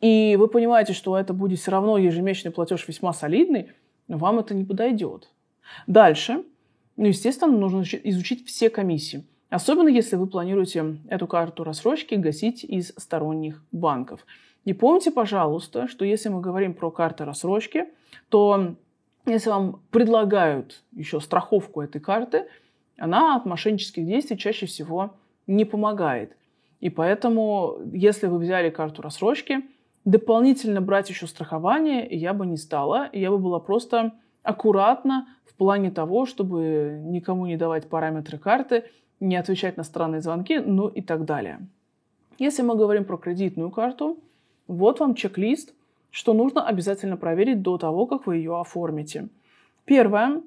и 0.00 0.36
вы 0.38 0.46
понимаете, 0.48 0.92
что 0.92 1.18
это 1.18 1.32
будет 1.32 1.58
все 1.58 1.72
равно 1.72 1.98
ежемесячный 1.98 2.52
платеж 2.52 2.86
весьма 2.86 3.12
солидный, 3.12 3.72
вам 4.06 4.38
это 4.38 4.54
не 4.54 4.64
подойдет. 4.64 5.30
Дальше. 5.86 6.44
Ну, 6.96 7.06
естественно, 7.06 7.56
нужно 7.56 7.82
изучить 8.04 8.46
все 8.46 8.70
комиссии. 8.70 9.24
Особенно 9.50 9.88
если 9.88 10.16
вы 10.16 10.26
планируете 10.26 10.98
эту 11.08 11.26
карту 11.26 11.64
рассрочки 11.64 12.14
гасить 12.14 12.64
из 12.64 12.92
сторонних 12.96 13.62
банков. 13.72 14.26
И 14.64 14.74
помните, 14.74 15.10
пожалуйста, 15.10 15.88
что 15.88 16.04
если 16.04 16.28
мы 16.28 16.40
говорим 16.40 16.74
про 16.74 16.90
карты 16.90 17.24
рассрочки, 17.24 17.86
то 18.28 18.74
если 19.24 19.48
вам 19.48 19.80
предлагают 19.90 20.82
еще 20.92 21.20
страховку 21.20 21.80
этой 21.80 22.00
карты, 22.00 22.46
она 22.98 23.36
от 23.36 23.46
мошеннических 23.46 24.04
действий 24.04 24.36
чаще 24.36 24.66
всего 24.66 25.14
не 25.46 25.64
помогает. 25.64 26.36
И 26.80 26.90
поэтому, 26.90 27.78
если 27.92 28.26
вы 28.26 28.38
взяли 28.38 28.70
карту 28.70 29.02
рассрочки, 29.02 29.64
дополнительно 30.04 30.80
брать 30.80 31.08
еще 31.08 31.26
страхование 31.26 32.06
я 32.10 32.34
бы 32.34 32.46
не 32.46 32.56
стала. 32.56 33.08
Я 33.12 33.30
бы 33.30 33.38
была 33.38 33.60
просто 33.60 34.12
аккуратна 34.42 35.26
в 35.44 35.54
плане 35.54 35.90
того, 35.90 36.26
чтобы 36.26 37.00
никому 37.02 37.46
не 37.46 37.56
давать 37.56 37.88
параметры 37.88 38.38
карты, 38.38 38.84
не 39.20 39.36
отвечать 39.36 39.76
на 39.76 39.84
странные 39.84 40.20
звонки, 40.20 40.58
ну 40.58 40.88
и 40.88 41.02
так 41.02 41.24
далее. 41.24 41.60
Если 42.38 42.62
мы 42.62 42.76
говорим 42.76 43.04
про 43.04 43.16
кредитную 43.16 43.70
карту, 43.70 44.18
вот 44.66 45.00
вам 45.00 45.14
чек-лист, 45.14 45.74
что 46.10 46.32
нужно 46.34 46.66
обязательно 46.66 47.16
проверить 47.16 47.62
до 47.62 47.78
того, 47.78 48.06
как 48.06 48.26
вы 48.26 48.36
ее 48.36 48.58
оформите. 48.60 49.28
Первое. 49.84 50.42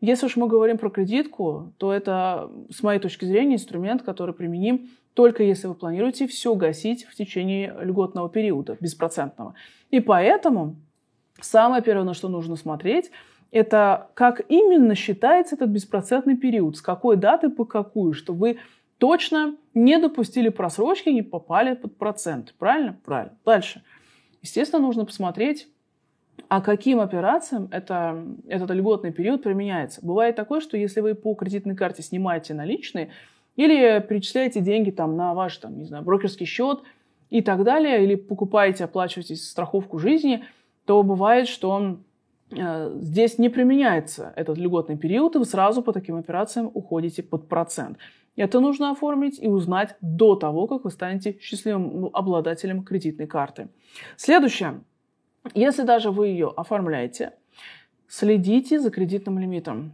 Если 0.00 0.26
уж 0.26 0.36
мы 0.36 0.46
говорим 0.46 0.78
про 0.78 0.90
кредитку, 0.90 1.72
то 1.78 1.92
это, 1.92 2.50
с 2.70 2.82
моей 2.82 3.00
точки 3.00 3.24
зрения, 3.24 3.54
инструмент, 3.54 4.02
который 4.02 4.34
применим 4.34 4.88
только 5.16 5.42
если 5.42 5.66
вы 5.66 5.74
планируете 5.74 6.26
все 6.26 6.54
гасить 6.54 7.06
в 7.06 7.14
течение 7.14 7.74
льготного 7.80 8.28
периода, 8.28 8.76
беспроцентного. 8.80 9.54
И 9.90 10.00
поэтому 10.00 10.76
самое 11.40 11.82
первое, 11.82 12.04
на 12.04 12.12
что 12.12 12.28
нужно 12.28 12.56
смотреть, 12.56 13.10
это 13.50 14.10
как 14.14 14.42
именно 14.48 14.94
считается 14.94 15.54
этот 15.54 15.70
беспроцентный 15.70 16.36
период, 16.36 16.76
с 16.76 16.82
какой 16.82 17.16
даты 17.16 17.48
по 17.48 17.64
какую, 17.64 18.12
чтобы 18.12 18.38
вы 18.38 18.58
точно 18.98 19.56
не 19.74 19.98
допустили 19.98 20.48
просрочки, 20.48 21.08
не 21.10 21.22
попали 21.22 21.74
под 21.74 21.96
процент. 21.96 22.54
Правильно? 22.58 22.98
Правильно. 23.04 23.36
Дальше. 23.44 23.82
Естественно, 24.42 24.82
нужно 24.82 25.04
посмотреть, 25.04 25.68
а 26.48 26.60
каким 26.60 27.00
операциям 27.00 27.68
это, 27.72 28.24
этот 28.46 28.70
льготный 28.70 29.12
период 29.12 29.42
применяется. 29.42 30.04
Бывает 30.04 30.36
такое, 30.36 30.60
что 30.60 30.76
если 30.76 31.00
вы 31.00 31.14
по 31.14 31.34
кредитной 31.34 31.74
карте 31.74 32.02
снимаете 32.02 32.54
наличные 32.54 33.10
или 33.56 34.00
перечисляете 34.00 34.60
деньги 34.60 34.90
там, 34.90 35.16
на 35.16 35.34
ваш 35.34 35.56
там, 35.56 35.78
не 35.78 35.84
знаю, 35.84 36.04
брокерский 36.04 36.46
счет 36.46 36.82
и 37.30 37.42
так 37.42 37.64
далее, 37.64 38.04
или 38.04 38.14
покупаете, 38.14 38.84
оплачиваете 38.84 39.34
страховку 39.36 39.98
жизни, 39.98 40.44
то 40.84 41.02
бывает, 41.02 41.48
что 41.48 41.98
здесь 42.50 43.38
не 43.38 43.48
применяется 43.48 44.32
этот 44.36 44.58
льготный 44.58 44.96
период, 44.96 45.34
и 45.34 45.38
вы 45.38 45.44
сразу 45.44 45.82
по 45.82 45.92
таким 45.92 46.16
операциям 46.16 46.70
уходите 46.74 47.22
под 47.22 47.48
процент. 47.48 47.98
Это 48.36 48.60
нужно 48.60 48.90
оформить 48.90 49.38
и 49.42 49.48
узнать 49.48 49.96
до 50.00 50.36
того, 50.36 50.66
как 50.66 50.84
вы 50.84 50.90
станете 50.90 51.38
счастливым 51.40 52.10
обладателем 52.12 52.84
кредитной 52.84 53.26
карты. 53.26 53.68
Следующее. 54.16 54.82
Если 55.54 55.82
даже 55.82 56.10
вы 56.10 56.28
ее 56.28 56.52
оформляете, 56.54 57.32
следите 58.08 58.78
за 58.78 58.90
кредитным 58.90 59.38
лимитом. 59.38 59.92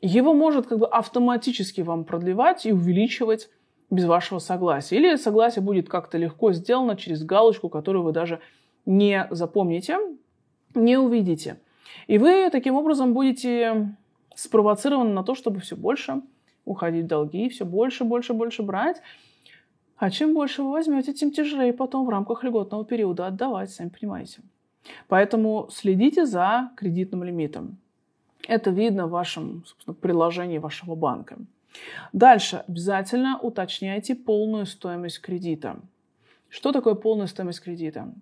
Его 0.00 0.34
может 0.34 0.66
как 0.66 0.78
бы 0.78 0.86
автоматически 0.86 1.80
вам 1.80 2.04
продлевать 2.04 2.66
и 2.66 2.72
увеличивать 2.72 3.48
без 3.90 4.04
вашего 4.04 4.38
согласия. 4.38 4.96
Или 4.96 5.16
согласие 5.16 5.62
будет 5.62 5.88
как-то 5.88 6.18
легко 6.18 6.52
сделано 6.52 6.94
через 6.96 7.24
галочку, 7.24 7.68
которую 7.68 8.04
вы 8.04 8.12
даже 8.12 8.40
не 8.86 9.26
запомните, 9.30 9.98
не 10.74 10.98
увидите. 10.98 11.58
И 12.06 12.18
вы 12.18 12.48
таким 12.50 12.74
образом 12.74 13.12
будете 13.12 13.94
спровоцированы 14.34 15.10
на 15.10 15.24
то, 15.24 15.34
чтобы 15.34 15.60
все 15.60 15.76
больше 15.76 16.22
уходить 16.64 17.04
в 17.04 17.08
долги, 17.08 17.48
все 17.48 17.64
больше, 17.64 18.04
больше, 18.04 18.34
больше 18.34 18.62
брать. 18.62 19.02
А 19.96 20.10
чем 20.10 20.34
больше 20.34 20.62
вы 20.62 20.70
возьмете, 20.70 21.12
тем 21.12 21.32
тяжелее 21.32 21.72
потом 21.72 22.06
в 22.06 22.08
рамках 22.08 22.44
льготного 22.44 22.84
периода 22.84 23.26
отдавать, 23.26 23.70
сами 23.70 23.88
понимаете. 23.88 24.42
Поэтому 25.08 25.68
следите 25.70 26.24
за 26.24 26.70
кредитным 26.76 27.24
лимитом. 27.24 27.78
Это 28.46 28.70
видно 28.70 29.06
в 29.06 29.10
вашем 29.10 29.64
приложении 30.00 30.58
вашего 30.58 30.94
банка. 30.94 31.38
Дальше 32.12 32.64
обязательно 32.68 33.38
уточняйте 33.40 34.14
полную 34.14 34.66
стоимость 34.66 35.20
кредита. 35.20 35.80
Что 36.48 36.72
такое 36.72 36.94
полная 36.94 37.26
стоимость 37.26 37.60
кредита? 37.60 38.12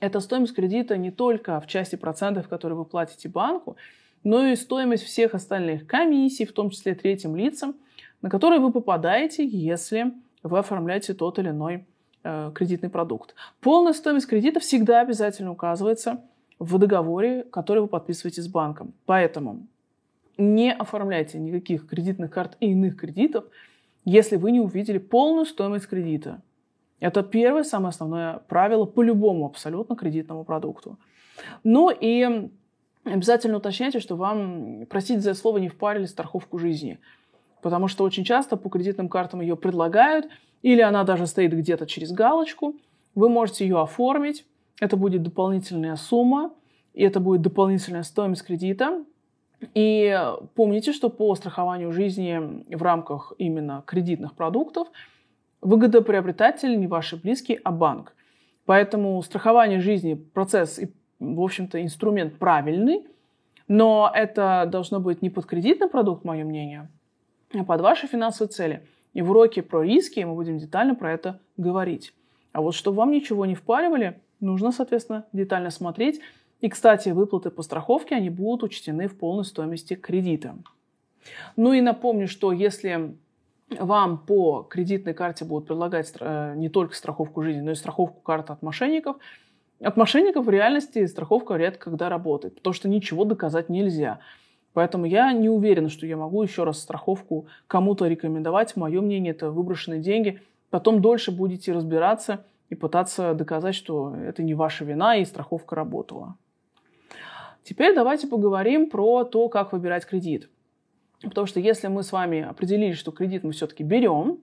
Это 0.00 0.20
стоимость 0.20 0.54
кредита 0.54 0.96
не 0.96 1.10
только 1.10 1.60
в 1.60 1.66
части 1.66 1.96
процентов, 1.96 2.48
которые 2.48 2.76
вы 2.76 2.84
платите 2.84 3.28
банку, 3.28 3.76
но 4.24 4.46
и 4.46 4.56
стоимость 4.56 5.04
всех 5.04 5.34
остальных 5.34 5.86
комиссий, 5.86 6.44
в 6.44 6.52
том 6.52 6.70
числе 6.70 6.94
третьим 6.94 7.36
лицам, 7.36 7.76
на 8.22 8.30
которые 8.30 8.60
вы 8.60 8.72
попадаете, 8.72 9.46
если 9.46 10.12
вы 10.42 10.58
оформляете 10.58 11.14
тот 11.14 11.38
или 11.38 11.50
иной 11.50 11.84
э, 12.24 12.50
кредитный 12.54 12.90
продукт. 12.90 13.34
Полная 13.60 13.92
стоимость 13.92 14.26
кредита 14.26 14.58
всегда 14.60 15.00
обязательно 15.00 15.52
указывается 15.52 16.24
в 16.58 16.78
договоре, 16.78 17.44
который 17.44 17.82
вы 17.82 17.88
подписываете 17.88 18.42
с 18.42 18.48
банком. 18.48 18.94
Поэтому 19.04 19.66
не 20.38 20.72
оформляйте 20.72 21.38
никаких 21.38 21.86
кредитных 21.86 22.30
карт 22.30 22.56
и 22.60 22.72
иных 22.72 22.96
кредитов, 22.96 23.44
если 24.04 24.36
вы 24.36 24.52
не 24.52 24.60
увидели 24.60 24.98
полную 24.98 25.46
стоимость 25.46 25.86
кредита. 25.86 26.40
Это 27.00 27.22
первое, 27.22 27.62
самое 27.62 27.90
основное 27.90 28.40
правило 28.48 28.84
по 28.84 29.02
любому 29.02 29.46
абсолютно 29.46 29.96
кредитному 29.96 30.44
продукту. 30.44 30.98
Ну 31.64 31.90
и 31.90 32.50
обязательно 33.04 33.58
уточняйте, 33.58 34.00
что 34.00 34.16
вам, 34.16 34.86
простите 34.88 35.20
за 35.20 35.34
слово, 35.34 35.58
не 35.58 35.68
впарили 35.68 36.06
страховку 36.06 36.58
жизни. 36.58 36.98
Потому 37.62 37.88
что 37.88 38.04
очень 38.04 38.24
часто 38.24 38.56
по 38.56 38.68
кредитным 38.70 39.08
картам 39.08 39.40
ее 39.40 39.56
предлагают, 39.56 40.26
или 40.62 40.80
она 40.80 41.04
даже 41.04 41.26
стоит 41.26 41.52
где-то 41.52 41.86
через 41.86 42.12
галочку. 42.12 42.74
Вы 43.14 43.28
можете 43.28 43.66
ее 43.66 43.80
оформить, 43.80 44.46
это 44.80 44.96
будет 44.96 45.22
дополнительная 45.22 45.96
сумма, 45.96 46.52
и 46.94 47.02
это 47.02 47.20
будет 47.20 47.42
дополнительная 47.42 48.02
стоимость 48.02 48.44
кредита. 48.44 49.04
И 49.74 50.18
помните, 50.54 50.92
что 50.92 51.08
по 51.08 51.34
страхованию 51.34 51.92
жизни 51.92 52.64
в 52.74 52.82
рамках 52.82 53.32
именно 53.38 53.82
кредитных 53.86 54.34
продуктов 54.34 54.88
выгодоприобретатель 55.60 56.78
не 56.78 56.86
ваши 56.86 57.16
близкие, 57.16 57.60
а 57.64 57.70
банк. 57.70 58.14
Поэтому 58.64 59.22
страхование 59.22 59.80
жизни– 59.80 60.14
процесс 60.34 60.78
и 60.78 60.90
в 61.18 61.40
общем-то, 61.40 61.82
инструмент 61.82 62.38
правильный, 62.38 63.06
но 63.68 64.10
это 64.14 64.68
должно 64.70 65.00
быть 65.00 65.22
не 65.22 65.30
под 65.30 65.46
кредитный 65.46 65.88
продукт, 65.88 66.24
мое 66.24 66.44
мнение, 66.44 66.88
а 67.54 67.64
под 67.64 67.80
ваши 67.80 68.06
финансовые 68.06 68.50
цели. 68.50 68.86
И 69.14 69.22
в 69.22 69.30
уроке 69.30 69.62
про 69.62 69.82
риски 69.82 70.20
мы 70.20 70.34
будем 70.34 70.58
детально 70.58 70.94
про 70.94 71.12
это 71.12 71.40
говорить. 71.56 72.12
А 72.52 72.60
вот 72.60 72.74
чтобы 72.74 72.98
вам 72.98 73.10
ничего 73.10 73.46
не 73.46 73.54
впаривали, 73.54 74.20
нужно, 74.40 74.72
соответственно, 74.72 75.24
детально 75.32 75.70
смотреть. 75.70 76.20
И, 76.60 76.68
кстати, 76.68 77.10
выплаты 77.10 77.50
по 77.50 77.62
страховке, 77.62 78.14
они 78.14 78.30
будут 78.30 78.62
учтены 78.62 79.08
в 79.08 79.18
полной 79.18 79.44
стоимости 79.44 79.94
кредита. 79.94 80.56
Ну 81.56 81.72
и 81.72 81.80
напомню, 81.80 82.28
что 82.28 82.52
если 82.52 83.16
вам 83.70 84.18
по 84.18 84.62
кредитной 84.62 85.14
карте 85.14 85.44
будут 85.44 85.68
предлагать 85.68 86.12
э, 86.20 86.54
не 86.56 86.68
только 86.68 86.94
страховку 86.94 87.42
жизни, 87.42 87.60
но 87.60 87.72
и 87.72 87.74
страховку 87.74 88.20
карты 88.20 88.52
от 88.52 88.62
мошенников– 88.62 89.16
от 89.80 89.96
мошенников 89.96 90.46
в 90.46 90.50
реальности 90.50 91.04
страховка 91.06 91.56
редко 91.56 91.90
когда 91.90 92.08
работает, 92.08 92.56
потому 92.56 92.72
что 92.72 92.88
ничего 92.88 93.24
доказать 93.24 93.68
нельзя. 93.68 94.20
Поэтому 94.72 95.06
я 95.06 95.32
не 95.32 95.48
уверена, 95.48 95.88
что 95.88 96.06
я 96.06 96.16
могу 96.16 96.42
еще 96.42 96.64
раз 96.64 96.80
страховку 96.80 97.46
кому-то 97.66 98.06
рекомендовать. 98.06 98.76
Мое 98.76 99.00
мнение– 99.00 99.30
это 99.32 99.50
выброшенные 99.50 100.00
деньги. 100.00 100.40
Потом 100.70 101.00
дольше 101.00 101.30
будете 101.30 101.72
разбираться 101.72 102.44
и 102.68 102.74
пытаться 102.74 103.34
доказать, 103.34 103.74
что 103.74 104.14
это 104.14 104.42
не 104.42 104.54
ваша 104.54 104.84
вина 104.84 105.16
и 105.16 105.24
страховка 105.24 105.76
работала. 105.76 106.36
Теперь 107.62 107.94
давайте 107.94 108.28
поговорим 108.28 108.90
про 108.90 109.24
то, 109.24 109.48
как 109.48 109.72
выбирать 109.72 110.06
кредит. 110.06 110.50
Потому 111.22 111.46
что 111.46 111.60
если 111.60 111.88
мы 111.88 112.02
с 112.02 112.12
вами 112.12 112.42
определили, 112.42 112.92
что 112.92 113.12
кредит 113.12 113.42
мы 113.44 113.52
все-таки 113.52 113.82
берем, 113.82 114.38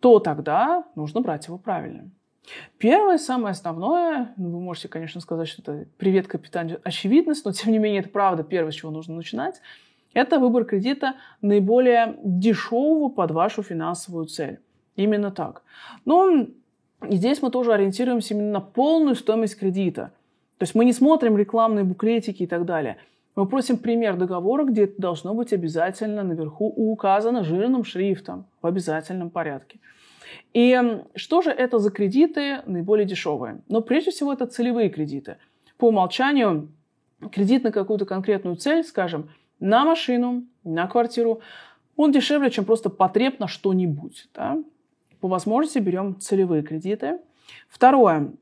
то 0.00 0.18
тогда 0.18 0.84
нужно 0.94 1.20
брать 1.20 1.46
его 1.46 1.58
правильно. 1.58 2.10
Первое, 2.78 3.18
самое 3.18 3.52
основное, 3.52 4.32
ну, 4.36 4.50
вы 4.50 4.60
можете, 4.60 4.88
конечно, 4.88 5.20
сказать, 5.20 5.48
что 5.48 5.62
это 5.62 5.88
привет, 5.96 6.26
капитан, 6.26 6.78
очевидность, 6.82 7.44
но 7.44 7.52
тем 7.52 7.72
не 7.72 7.78
менее 7.78 8.00
это 8.00 8.08
правда 8.08 8.42
первое, 8.42 8.72
с 8.72 8.74
чего 8.74 8.90
нужно 8.90 9.14
начинать, 9.14 9.60
это 10.12 10.38
выбор 10.38 10.64
кредита 10.64 11.14
наиболее 11.40 12.16
дешевого 12.22 13.08
под 13.08 13.30
вашу 13.30 13.62
финансовую 13.62 14.26
цель. 14.26 14.58
Именно 14.96 15.30
так. 15.30 15.62
Но 16.04 16.46
и 17.08 17.16
здесь 17.16 17.40
мы 17.42 17.50
тоже 17.50 17.72
ориентируемся 17.72 18.34
именно 18.34 18.52
на 18.52 18.60
полную 18.60 19.14
стоимость 19.14 19.58
кредита. 19.58 20.12
То 20.58 20.64
есть 20.64 20.74
мы 20.74 20.84
не 20.84 20.92
смотрим 20.92 21.36
рекламные 21.36 21.84
буклетики 21.84 22.42
и 22.42 22.46
так 22.46 22.64
далее. 22.64 22.98
Мы 23.34 23.46
просим 23.46 23.78
пример 23.78 24.16
договора, 24.16 24.64
где 24.64 24.84
это 24.84 25.00
должно 25.00 25.34
быть 25.34 25.52
обязательно 25.52 26.22
наверху 26.22 26.66
указано 26.66 27.44
жирным 27.44 27.84
шрифтом 27.84 28.46
в 28.60 28.66
обязательном 28.66 29.30
порядке. 29.30 29.80
И 30.52 30.78
что 31.14 31.40
же 31.40 31.50
это 31.50 31.78
за 31.78 31.90
кредиты 31.90 32.62
наиболее 32.66 33.06
дешевые? 33.06 33.62
Но 33.68 33.80
прежде 33.80 34.10
всего 34.10 34.32
это 34.32 34.46
целевые 34.46 34.90
кредиты. 34.90 35.38
По 35.78 35.88
умолчанию 35.88 36.68
кредит 37.30 37.64
на 37.64 37.72
какую-то 37.72 38.04
конкретную 38.04 38.56
цель, 38.56 38.84
скажем, 38.84 39.30
на 39.60 39.84
машину, 39.84 40.44
на 40.64 40.86
квартиру, 40.86 41.40
он 41.96 42.12
дешевле, 42.12 42.50
чем 42.50 42.64
просто 42.64 42.90
потреб 42.90 43.38
на 43.38 43.48
что-нибудь. 43.48 44.28
Да? 44.34 44.58
По 45.20 45.28
возможности 45.28 45.78
берем 45.78 46.18
целевые 46.20 46.62
кредиты. 46.62 47.20
Второе. 47.68 48.32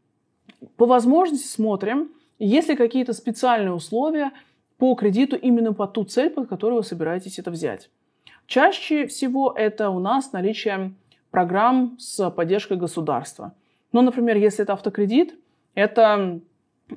По 0.76 0.87
возможности 0.87 1.47
смотрим, 1.47 2.11
есть 2.38 2.68
ли 2.68 2.76
какие-то 2.76 3.12
специальные 3.12 3.73
условия 3.73 4.32
по 4.80 4.94
кредиту 4.94 5.37
именно 5.37 5.75
по 5.75 5.87
ту 5.87 6.04
цель, 6.04 6.30
под 6.30 6.49
которую 6.49 6.78
вы 6.78 6.84
собираетесь 6.84 7.38
это 7.38 7.50
взять. 7.50 7.90
Чаще 8.46 9.06
всего 9.06 9.52
это 9.54 9.90
у 9.90 10.00
нас 10.00 10.32
наличие 10.32 10.94
программ 11.30 11.96
с 11.99 12.30
поддержкой 12.30 12.78
государства. 12.78 13.52
Ну, 13.92 14.00
например, 14.00 14.38
если 14.38 14.62
это 14.62 14.72
автокредит, 14.72 15.38
это 15.75 16.40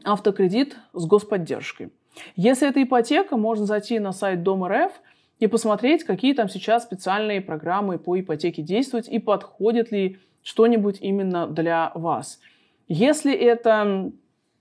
автокредит 0.03 0.77
с 0.93 1.05
господдержкой. 1.05 1.91
Если 2.37 2.69
это 2.69 2.81
ипотека, 2.81 3.35
можно 3.35 3.65
зайти 3.65 3.99
на 3.99 4.13
сайт 4.13 4.43
Дом 4.43 4.65
РФ 4.65 4.93
и 5.39 5.47
посмотреть, 5.47 6.05
какие 6.05 6.33
там 6.33 6.47
сейчас 6.47 6.83
специальные 6.83 7.41
программы 7.41 7.99
по 7.99 8.17
ипотеке 8.17 8.61
действуют 8.61 9.09
и 9.09 9.19
подходит 9.19 9.91
ли 9.91 10.19
что-нибудь 10.41 10.99
именно 11.01 11.47
для 11.47 11.91
вас. 11.95 12.39
Если 12.87 13.33
это, 13.33 14.11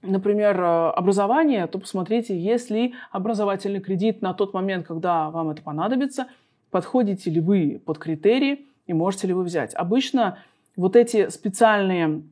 например, 0.02 0.60
образование, 0.60 1.66
то 1.66 1.78
посмотрите, 1.78 2.38
есть 2.38 2.70
ли 2.70 2.94
образовательный 3.10 3.80
кредит 3.80 4.20
на 4.22 4.34
тот 4.34 4.52
момент, 4.52 4.86
когда 4.86 5.30
вам 5.30 5.50
это 5.50 5.62
понадобится, 5.62 6.26
подходите 6.70 7.30
ли 7.30 7.40
вы 7.40 7.80
под 7.84 7.98
критерии, 7.98 8.66
и 8.86 8.92
можете 8.92 9.28
ли 9.28 9.32
вы 9.32 9.44
взять. 9.44 9.74
Обычно 9.74 10.38
вот 10.76 10.96
эти 10.96 11.28
специальные 11.28 12.22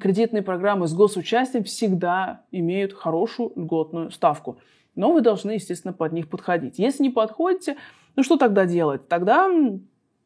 кредитные 0.00 0.42
программы 0.42 0.88
с 0.88 0.94
госучастием 0.94 1.64
всегда 1.64 2.42
имеют 2.50 2.92
хорошую 2.92 3.52
льготную 3.56 4.10
ставку. 4.10 4.58
Но 4.94 5.12
вы 5.12 5.20
должны, 5.20 5.52
естественно, 5.52 5.92
под 5.92 6.12
них 6.12 6.28
подходить. 6.28 6.78
Если 6.78 7.04
не 7.04 7.10
подходите, 7.10 7.76
ну 8.16 8.22
что 8.22 8.36
тогда 8.36 8.66
делать? 8.66 9.08
Тогда 9.08 9.48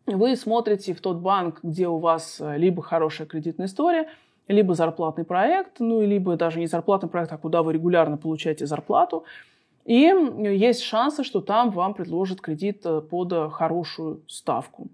вы 0.06 0.36
смотрите 0.36 0.94
в 0.94 1.00
тот 1.00 1.18
банк, 1.18 1.60
где 1.62 1.88
у 1.88 1.98
вас 1.98 2.40
э, 2.40 2.56
либо 2.56 2.82
хорошая 2.82 3.26
кредитная 3.26 3.66
история, 3.66 4.08
либо 4.50 4.74
зарплатный 4.74 5.24
проект, 5.24 5.80
ну, 5.80 6.00
либо 6.02 6.36
даже 6.36 6.58
не 6.58 6.66
зарплатный 6.66 7.08
проект, 7.08 7.32
а 7.32 7.38
куда 7.38 7.62
вы 7.62 7.72
регулярно 7.72 8.16
получаете 8.16 8.66
зарплату. 8.66 9.24
И 9.84 10.12
есть 10.38 10.82
шансы, 10.82 11.24
что 11.24 11.40
там 11.40 11.70
вам 11.70 11.94
предложат 11.94 12.40
кредит 12.40 12.82
э, 12.84 13.00
под 13.00 13.52
хорошую 13.52 14.22
ставку. 14.26 14.88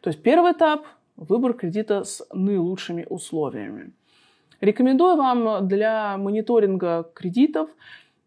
То 0.00 0.10
есть 0.10 0.22
первый 0.22 0.52
этап– 0.52 0.84
выбор 1.16 1.54
кредита 1.54 2.04
с 2.04 2.26
наилучшими 2.32 3.06
условиями. 3.08 3.92
Рекомендую 4.60 5.16
вам 5.16 5.66
для 5.66 6.16
мониторинга 6.18 7.10
кредитов 7.14 7.68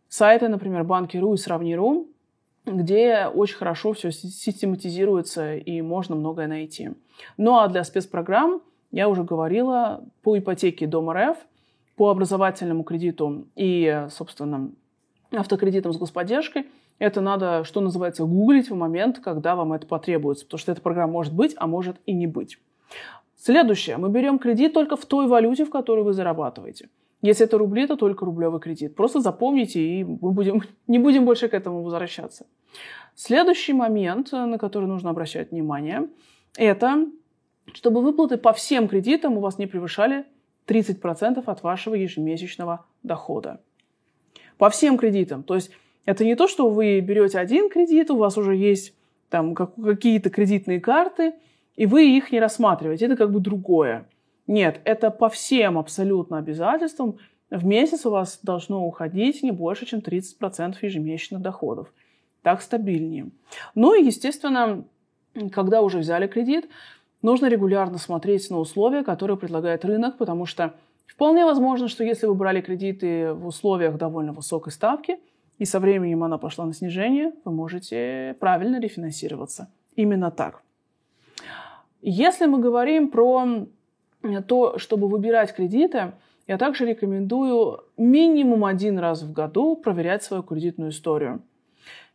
сайты, 0.09 0.47
например, 0.49 0.83
банки.ру 0.83 1.33
и 1.33 1.37
сравни.ру, 1.37 2.07
где 2.65 3.27
очень 3.33 3.55
хорошо 3.55 3.93
все 3.93 4.11
систематизируется 4.11 5.55
и 5.55 5.81
можно 5.81 6.15
многое 6.15 6.47
найти. 6.47 6.91
Ну 7.37 7.57
а 7.57 7.67
для 7.67 7.83
спецпрограмм 7.83 8.61
я 8.95 9.09
уже 9.09 9.25
говорила 9.25 10.05
по 10.23 10.39
ипотеке 10.39 10.87
Дом 10.87 11.11
РФ, 11.11 11.37
по 11.97 12.09
образовательному 12.09 12.83
кредиту 12.83 13.45
и, 13.53 14.05
собственно, 14.09 14.71
автокредитам 15.33 15.91
с 15.91 15.97
господдержкой. 15.97 16.67
Это 16.97 17.19
надо, 17.19 17.65
что 17.65 17.81
называется, 17.81 18.23
гуглить 18.23 18.69
в 18.69 18.75
момент, 18.75 19.19
когда 19.19 19.57
вам 19.57 19.73
это 19.73 19.85
потребуется, 19.85 20.45
потому 20.45 20.59
что 20.59 20.71
эта 20.71 20.81
программа 20.81 21.11
может 21.11 21.33
быть, 21.33 21.53
а 21.57 21.67
может 21.67 21.97
и 22.05 22.13
не 22.13 22.25
быть. 22.25 22.57
Следующее. 23.35 23.97
Мы 23.97 24.09
берем 24.09 24.39
кредит 24.39 24.71
только 24.73 24.95
в 24.95 25.05
той 25.05 25.27
валюте, 25.27 25.65
в 25.65 25.69
которой 25.69 26.05
вы 26.05 26.13
зарабатываете. 26.13 26.87
Если 27.21 27.45
это 27.45 27.57
рубли, 27.57 27.87
то 27.87 27.97
только 27.97 28.23
рублевый 28.23 28.61
кредит. 28.61 28.95
Просто 28.95 29.19
запомните, 29.19 29.81
и 29.81 30.05
мы 30.05 30.31
будем, 30.31 30.61
не 30.87 30.99
будем 30.99 31.25
больше 31.25 31.49
к 31.49 31.53
этому 31.53 31.83
возвращаться. 31.83 32.45
Следующий 33.13 33.73
момент, 33.73 34.31
на 34.31 34.57
который 34.57 34.87
нужно 34.87 35.09
обращать 35.09 35.51
внимание, 35.51 36.07
это 36.55 37.07
чтобы 37.73 38.01
выплаты 38.01 38.37
по 38.37 38.53
всем 38.53 38.87
кредитам 38.87 39.37
у 39.37 39.41
вас 39.41 39.57
не 39.57 39.67
превышали 39.67 40.25
30% 40.67 41.43
от 41.45 41.63
вашего 41.63 41.95
ежемесячного 41.95 42.85
дохода. 43.03 43.61
По 44.57 44.69
всем 44.69 44.97
кредитам. 44.97 45.43
То 45.43 45.55
есть 45.55 45.71
это 46.05 46.23
не 46.23 46.35
то, 46.35 46.47
что 46.47 46.69
вы 46.69 46.99
берете 47.01 47.39
один 47.39 47.69
кредит, 47.69 48.11
у 48.11 48.17
вас 48.17 48.37
уже 48.37 48.55
есть 48.55 48.93
там 49.29 49.55
какие-то 49.55 50.29
кредитные 50.29 50.79
карты, 50.79 51.33
и 51.75 51.85
вы 51.85 52.15
их 52.15 52.31
не 52.31 52.39
рассматриваете. 52.39 53.05
Это 53.05 53.15
как 53.17 53.31
бы 53.31 53.39
другое. 53.39 54.07
Нет, 54.47 54.79
это 54.85 55.09
по 55.09 55.29
всем 55.29 55.77
абсолютно 55.77 56.37
обязательствам 56.37 57.17
в 57.49 57.65
месяц 57.65 58.05
у 58.05 58.11
вас 58.11 58.39
должно 58.41 58.85
уходить 58.85 59.43
не 59.43 59.51
больше, 59.51 59.85
чем 59.85 59.99
30% 59.99 60.77
ежемесячных 60.81 61.41
доходов. 61.41 61.93
Так 62.41 62.61
стабильнее. 62.61 63.29
Ну 63.75 63.93
и, 63.93 64.05
естественно, 64.05 64.83
когда 65.51 65.81
уже 65.81 65.99
взяли 65.99 66.27
кредит, 66.27 66.69
нужно 67.21 67.47
регулярно 67.47 67.97
смотреть 67.97 68.49
на 68.49 68.59
условия, 68.59 69.03
которые 69.03 69.37
предлагает 69.37 69.85
рынок, 69.85 70.17
потому 70.17 70.45
что 70.45 70.73
вполне 71.07 71.45
возможно, 71.45 71.87
что 71.87 72.03
если 72.03 72.27
вы 72.27 72.35
брали 72.35 72.61
кредиты 72.61 73.33
в 73.33 73.47
условиях 73.47 73.97
довольно 73.97 74.33
высокой 74.33 74.71
ставки, 74.71 75.17
и 75.57 75.65
со 75.65 75.79
временем 75.79 76.23
она 76.23 76.37
пошла 76.37 76.65
на 76.65 76.73
снижение, 76.73 77.33
вы 77.45 77.51
можете 77.51 78.35
правильно 78.39 78.79
рефинансироваться. 78.79 79.69
Именно 79.95 80.31
так. 80.31 80.61
Если 82.01 82.45
мы 82.45 82.59
говорим 82.59 83.09
про 83.09 83.65
то, 84.47 84.77
чтобы 84.77 85.07
выбирать 85.07 85.55
кредиты, 85.55 86.11
я 86.47 86.57
также 86.57 86.85
рекомендую 86.85 87.83
минимум 87.97 88.65
один 88.65 88.99
раз 88.99 89.23
в 89.23 89.31
году 89.31 89.75
проверять 89.75 90.23
свою 90.23 90.43
кредитную 90.43 90.91
историю. 90.91 91.41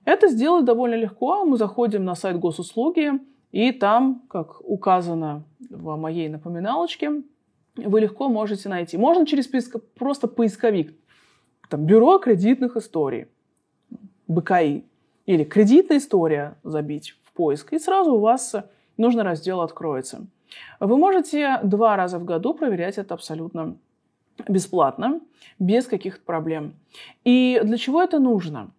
Это 0.04 0.28
сделать 0.28 0.64
довольно 0.64 0.94
легко. 0.94 1.44
Мы 1.44 1.56
заходим 1.56 2.04
на 2.04 2.14
сайт 2.14 2.38
госуслуги, 2.38 3.12
и 3.52 3.72
там, 3.72 4.22
как 4.28 4.60
указано 4.60 5.42
в 5.70 5.96
моей 5.96 6.28
напоминалочке, 6.28 7.22
вы 7.76 8.00
легко 8.00 8.28
можете 8.28 8.68
найти. 8.68 8.96
Можно 8.96 9.26
через 9.26 9.46
поиск... 9.46 9.76
просто 9.94 10.28
поисковик. 10.28 10.94
Там, 11.68 11.84
Бюро 11.84 12.18
кредитных 12.18 12.76
историй, 12.76 13.26
БКИ. 14.28 14.84
Или 15.26 15.44
кредитная 15.44 15.98
история 15.98 16.56
забить 16.64 17.16
в 17.24 17.32
поиск. 17.32 17.72
И 17.72 17.78
сразу 17.78 18.14
у 18.14 18.18
вас 18.18 18.54
нужный 18.96 19.22
раздел 19.22 19.60
откроется. 19.60 20.26
Вы 20.80 20.96
можете 20.96 21.60
два 21.62 21.96
раза 21.96 22.18
в 22.18 22.24
году 22.24 22.54
проверять 22.54 22.98
это 22.98 23.14
абсолютно 23.14 23.76
бесплатно, 24.48 25.20
без 25.58 25.86
каких-то 25.86 26.24
проблем. 26.24 26.74
И 27.24 27.60
для 27.62 27.76
чего 27.76 28.02
это 28.02 28.18
нужно? 28.18 28.70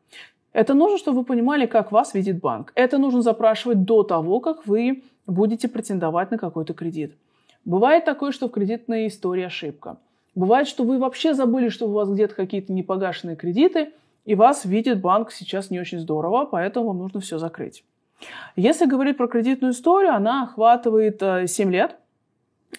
Это 0.54 0.74
нужно, 0.74 0.98
чтобы 0.98 1.20
вы 1.20 1.26
понимали, 1.26 1.66
как 1.66 1.92
вас 1.92 2.14
видит 2.14 2.40
банк. 2.40 2.72
Это 2.76 2.98
нужно 2.98 3.22
запрашивать 3.22 3.84
до 3.84 4.04
того, 4.04 4.40
как 4.40 4.68
вы 4.68 5.04
будете 5.28 5.68
претендовать 5.68 6.32
на 6.32 6.38
какой-то 6.38 6.74
кредит. 6.74 7.16
Бывает 7.64 8.06
такое, 8.06 8.32
что 8.32 8.48
в 8.48 8.52
кредитной 8.52 9.08
истории 9.08 9.44
ошибка. 9.44 9.98
Бывает, 10.36 10.68
что 10.68 10.84
вы 10.84 10.98
вообще 10.98 11.34
забыли, 11.34 11.70
что 11.70 11.88
у 11.88 11.92
вас 11.92 12.10
где-то 12.10 12.36
какие-то 12.36 12.74
непогашенные 12.74 13.36
кредиты, 13.36 13.92
и 14.26 14.36
вас 14.36 14.66
видит 14.66 15.02
банк 15.02 15.32
сейчас 15.32 15.70
не 15.70 15.80
очень 15.80 16.00
здорово, 16.00 16.46
поэтому 16.46 16.88
вам 16.88 17.00
нужно 17.00 17.20
все 17.20 17.38
закрыть. 17.38 17.84
Если 18.56 18.86
говорить 18.86 19.18
про 19.18 19.28
кредитную 19.28 19.74
историю, 19.74 20.14
она 20.14 20.44
охватывает 20.44 21.22
7 21.50 21.70
э, 21.70 21.72
лет 21.72 21.96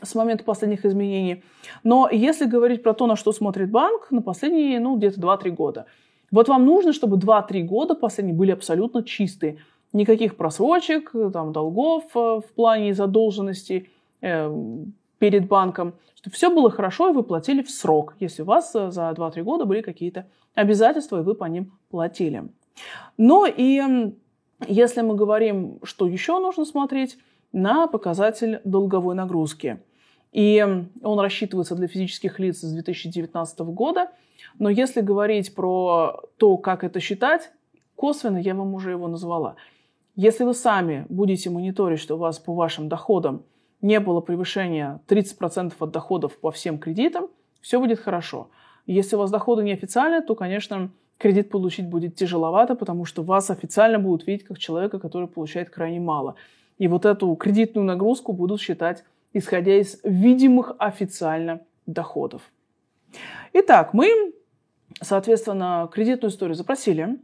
с 0.01 0.15
момента 0.15 0.45
последних 0.45 0.85
изменений. 0.85 1.43
Но 1.83 2.09
если 2.11 2.47
говорить 2.47 2.83
про 2.83 2.95
то, 2.95 3.07
на 3.07 3.17
что 3.17 3.33
смотрит 3.33 3.71
банк, 3.71 4.11
на 4.11 4.23
последние, 4.23 4.81
ну, 4.81 4.97
где-то 4.97 5.21
2-3 5.21 5.51
года. 5.51 5.87
Вот 6.33 6.49
вам 6.49 6.65
нужно, 6.65 6.93
чтобы 6.93 7.19
2-3 7.19 7.63
года 7.63 7.95
последние 7.95 8.35
были 8.35 8.51
абсолютно 8.51 9.05
чистые. 9.05 9.59
Никаких 9.93 10.37
просрочек, 10.37 11.13
там, 11.33 11.53
долгов 11.53 12.05
э, 12.15 12.19
в 12.19 12.55
плане 12.55 12.95
задолженности 12.95 13.91
э, 14.23 14.51
перед 15.19 15.47
банком. 15.47 15.93
Чтобы 16.17 16.35
все 16.35 16.51
было 16.51 16.71
хорошо, 16.71 17.11
и 17.11 17.13
вы 17.13 17.23
платили 17.23 17.63
в 17.63 17.71
срок, 17.71 18.15
если 18.19 18.43
у 18.43 18.47
вас 18.47 18.75
э, 18.75 18.91
за 18.91 19.11
2-3 19.11 19.43
года 19.43 19.67
были 19.67 19.83
какие-то 19.83 20.27
обязательства, 20.55 21.21
и 21.21 21.23
вы 21.23 21.35
по 21.35 21.45
ним 21.45 21.73
платили. 21.91 22.45
Но 23.19 23.47
и 23.47 23.83
если 24.67 25.03
мы 25.03 25.15
говорим, 25.15 25.79
что 25.83 26.07
еще 26.07 26.39
нужно 26.39 26.65
смотреть, 26.65 27.19
на 27.53 27.87
показатель 27.87 28.61
долговой 28.65 29.15
нагрузки. 29.15 29.83
И 30.33 30.65
он 31.03 31.21
рассчитывается 31.21 31.75
для 31.75 31.87
физических 31.87 32.39
лиц 32.39 32.61
с 32.61 32.73
2019 32.73 33.61
года. 33.61 34.11
Но 34.59 34.71
если 34.71 35.03
говорить 35.03 35.55
про 35.55 36.23
то, 36.39 36.57
как 36.57 36.85
это 36.85 37.01
считать, 37.01 37.51
косвенно 37.95 38.39
я 38.39 38.55
вам 38.55 38.75
уже 38.75 38.91
его 38.91 39.09
назвала. 39.09 39.57
Если 40.17 40.45
вы 40.45 40.55
сами 40.55 41.07
будете 41.09 41.51
мониторить, 41.51 42.01
что 42.01 42.17
у 42.17 42.19
вас 42.19 42.39
по 42.39 42.55
вашим 42.55 42.89
доходам 42.89 43.45
не 43.81 44.01
было 44.01 44.21
превышения 44.21 45.01
30% 45.09 45.73
от 45.79 45.91
доходов 45.91 46.39
по 46.39 46.51
всем 46.51 46.79
кредитам, 46.79 47.29
все 47.61 47.79
будет 47.79 48.01
хорошо. 48.01 48.49
Если 48.87 49.17
у 49.17 49.19
вас 49.19 49.31
доходы 49.31 49.63
неофициальные, 49.63 50.23
то, 50.23 50.35
конечно, 50.35 50.91
кредит 51.19 51.51
получить 51.51 51.89
будет 51.89 52.17
тяжеловато, 52.17 52.75
потому 52.75 53.05
что 53.05 53.23
вас 53.23 53.51
официально 53.51 53.99
будут 53.99 54.27
видеть 54.27 54.45
как 54.45 54.59
человека, 54.59 54.99
который 54.99 55.29
получает 55.29 55.71
крайне 55.71 56.01
мало. 56.01 56.35
И 56.79 56.89
вот 56.89 57.05
эту 57.05 57.35
кредитную 57.37 57.87
нагрузку 57.87 58.33
будут 58.33 58.61
считать, 58.61 59.05
исходя 59.33 59.79
из 59.79 60.01
видимых 60.05 60.75
официально 60.79 61.61
доходов. 61.87 62.43
Итак, 63.53 63.93
мы, 63.93 64.33
соответственно, 65.01 65.89
кредитную 65.93 66.31
историю 66.31 66.55
запросили. 66.55 67.19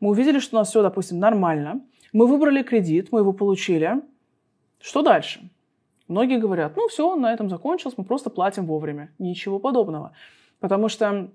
Мы 0.00 0.10
увидели, 0.10 0.38
что 0.38 0.56
у 0.56 0.60
нас 0.60 0.70
все, 0.70 0.82
допустим, 0.82 1.18
нормально. 1.18 1.80
Мы 2.12 2.26
выбрали 2.26 2.62
кредит, 2.62 3.08
мы 3.10 3.20
его 3.20 3.32
получили. 3.32 4.00
Что 4.80 5.02
дальше? 5.02 5.48
Многие 6.06 6.38
говорят, 6.38 6.76
ну 6.76 6.88
все, 6.88 7.16
на 7.16 7.32
этом 7.32 7.48
закончилось, 7.48 7.94
мы 7.96 8.04
просто 8.04 8.30
платим 8.30 8.66
вовремя. 8.66 9.10
Ничего 9.18 9.58
подобного. 9.58 10.12
Потому 10.60 10.88
что 10.88 11.30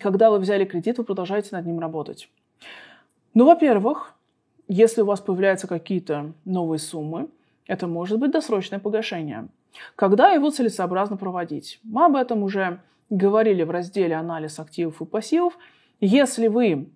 когда 0.00 0.30
вы 0.30 0.38
взяли 0.38 0.64
кредит, 0.64 0.98
вы 0.98 1.04
продолжаете 1.04 1.50
над 1.52 1.66
ним 1.66 1.78
работать. 1.78 2.28
Ну, 3.34 3.44
во-первых, 3.44 4.14
если 4.68 5.02
у 5.02 5.06
вас 5.06 5.20
появляются 5.20 5.66
какие-то 5.66 6.32
новые 6.44 6.78
суммы, 6.78 7.28
это 7.66 7.86
может 7.86 8.18
быть 8.18 8.30
досрочное 8.30 8.78
погашение. 8.78 9.48
Когда 9.96 10.30
его 10.32 10.50
целесообразно 10.50 11.16
проводить? 11.16 11.80
Мы 11.82 12.06
об 12.06 12.16
этом 12.16 12.42
уже 12.42 12.80
говорили 13.10 13.62
в 13.62 13.70
разделе 13.70 14.14
«Анализ 14.14 14.58
активов 14.58 15.00
и 15.00 15.04
пассивов». 15.04 15.58
Если 16.00 16.48
вы 16.48 16.88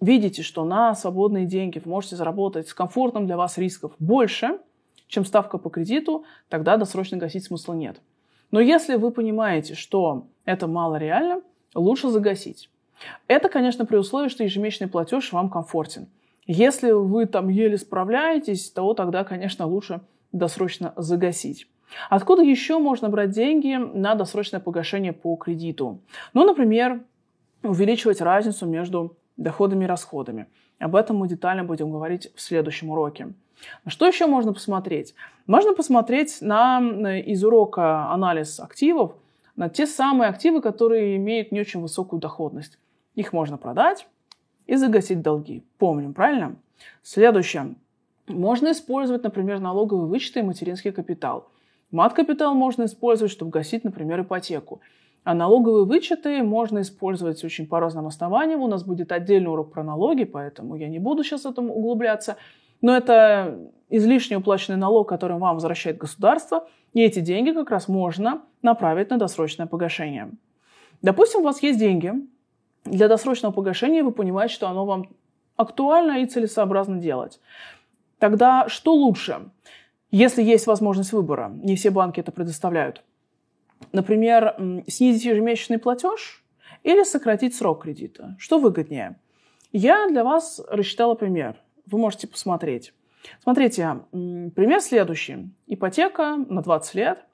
видите, 0.00 0.42
что 0.42 0.64
на 0.64 0.94
свободные 0.94 1.46
деньги 1.46 1.80
вы 1.82 1.90
можете 1.90 2.16
заработать 2.16 2.68
с 2.68 2.74
комфортным 2.74 3.26
для 3.26 3.36
вас 3.36 3.58
рисков 3.58 3.92
больше, 3.98 4.58
чем 5.08 5.24
ставка 5.24 5.58
по 5.58 5.70
кредиту, 5.70 6.24
тогда 6.48 6.76
досрочно 6.76 7.16
гасить 7.16 7.44
смысла 7.44 7.74
нет. 7.74 8.00
Но 8.50 8.60
если 8.60 8.96
вы 8.96 9.10
понимаете, 9.10 9.74
что 9.74 10.26
это 10.44 10.66
мало 10.66 10.96
реально, 10.96 11.42
лучше 11.74 12.08
загасить. 12.08 12.68
Это, 13.28 13.48
конечно, 13.48 13.86
при 13.86 13.96
условии, 13.96 14.28
что 14.28 14.44
ежемесячный 14.44 14.88
платеж 14.88 15.32
вам 15.32 15.48
комфортен. 15.48 16.08
Если 16.46 16.90
вы 16.90 17.26
там 17.26 17.48
еле 17.48 17.78
справляетесь, 17.78 18.70
то 18.70 18.92
тогда, 18.94 19.24
конечно, 19.24 19.66
лучше 19.66 20.00
досрочно 20.32 20.92
загасить. 20.96 21.66
Откуда 22.08 22.42
еще 22.42 22.78
можно 22.78 23.08
брать 23.08 23.30
деньги 23.30 23.74
на 23.76 24.14
досрочное 24.14 24.60
погашение 24.60 25.12
по 25.12 25.36
кредиту? 25.36 26.00
Ну, 26.34 26.44
например, 26.44 27.02
увеличивать 27.62 28.20
разницу 28.20 28.66
между 28.66 29.16
доходами 29.36 29.84
и 29.84 29.88
расходами. 29.88 30.46
Об 30.78 30.96
этом 30.96 31.16
мы 31.16 31.28
детально 31.28 31.64
будем 31.64 31.90
говорить 31.90 32.30
в 32.34 32.40
следующем 32.40 32.90
уроке. 32.90 33.32
Что 33.86 34.06
еще 34.06 34.26
можно 34.26 34.52
посмотреть? 34.52 35.14
Можно 35.46 35.74
посмотреть 35.74 36.38
на, 36.40 36.80
из 37.18 37.44
урока 37.44 38.10
анализ 38.10 38.60
активов 38.60 39.12
на 39.56 39.68
те 39.68 39.86
самые 39.86 40.30
активы, 40.30 40.62
которые 40.62 41.16
имеют 41.16 41.52
не 41.52 41.60
очень 41.60 41.80
высокую 41.80 42.20
доходность. 42.20 42.78
Их 43.14 43.32
можно 43.32 43.58
продать 43.58 44.06
и 44.66 44.76
загасить 44.76 45.20
долги. 45.20 45.62
Помним, 45.78 46.14
правильно? 46.14 46.56
Следующее. 47.02 47.74
Можно 48.26 48.72
использовать, 48.72 49.24
например, 49.24 49.58
налоговые 49.58 50.06
вычеты 50.06 50.40
и 50.40 50.44
материнский 50.44 50.92
капитал. 50.92 51.48
Мат-капитал 51.90 52.54
можно 52.54 52.84
использовать, 52.84 53.32
чтобы 53.32 53.50
гасить, 53.50 53.84
например, 53.84 54.22
ипотеку. 54.22 54.80
А 55.24 55.34
налоговые 55.34 55.84
вычеты 55.84 56.42
можно 56.42 56.80
использовать 56.80 57.44
очень 57.44 57.66
по 57.66 57.80
разным 57.80 58.06
основаниям. 58.06 58.62
У 58.62 58.68
нас 58.68 58.84
будет 58.84 59.12
отдельный 59.12 59.50
урок 59.50 59.72
про 59.72 59.82
налоги, 59.82 60.24
поэтому 60.24 60.76
я 60.76 60.88
не 60.88 60.98
буду 60.98 61.24
сейчас 61.24 61.42
в 61.42 61.48
этом 61.48 61.70
углубляться. 61.70 62.36
Но 62.80 62.96
это 62.96 63.58
излишне 63.90 64.38
уплаченный 64.38 64.78
налог, 64.78 65.08
который 65.08 65.36
вам 65.36 65.54
возвращает 65.54 65.98
государство, 65.98 66.66
и 66.94 67.02
эти 67.02 67.20
деньги 67.20 67.50
как 67.50 67.70
раз 67.70 67.88
можно 67.88 68.42
направить 68.62 69.10
на 69.10 69.18
досрочное 69.18 69.66
погашение. 69.66 70.30
Допустим, 71.02 71.40
у 71.40 71.44
вас 71.44 71.62
есть 71.62 71.78
деньги 71.78 72.14
для 72.84 73.08
досрочного 73.08 73.52
погашения, 73.52 74.02
вы 74.02 74.12
понимаете, 74.12 74.54
что 74.54 74.68
оно 74.68 74.86
вам 74.86 75.08
актуально 75.56 76.22
и 76.22 76.26
целесообразно 76.26 76.96
делать. 76.96 77.40
Тогда 78.18 78.68
что 78.68 78.94
лучше, 78.94 79.50
если 80.10 80.42
есть 80.42 80.66
возможность 80.66 81.12
выбора? 81.12 81.52
Не 81.62 81.76
все 81.76 81.90
банки 81.90 82.20
это 82.20 82.32
предоставляют. 82.32 83.04
Например, 83.92 84.54
снизить 84.86 85.24
ежемесячный 85.24 85.78
платеж 85.78 86.44
или 86.82 87.02
сократить 87.04 87.54
срок 87.54 87.82
кредита. 87.82 88.36
Что 88.38 88.58
выгоднее? 88.58 89.18
Я 89.72 90.08
для 90.08 90.24
вас 90.24 90.60
рассчитала 90.68 91.14
пример. 91.14 91.56
Вы 91.86 91.98
можете 91.98 92.26
посмотреть. 92.26 92.92
Смотрите, 93.42 94.00
пример 94.10 94.80
следующий. 94.80 95.50
Ипотека 95.66 96.36
на 96.48 96.62
20 96.62 96.94
лет. 96.94 97.24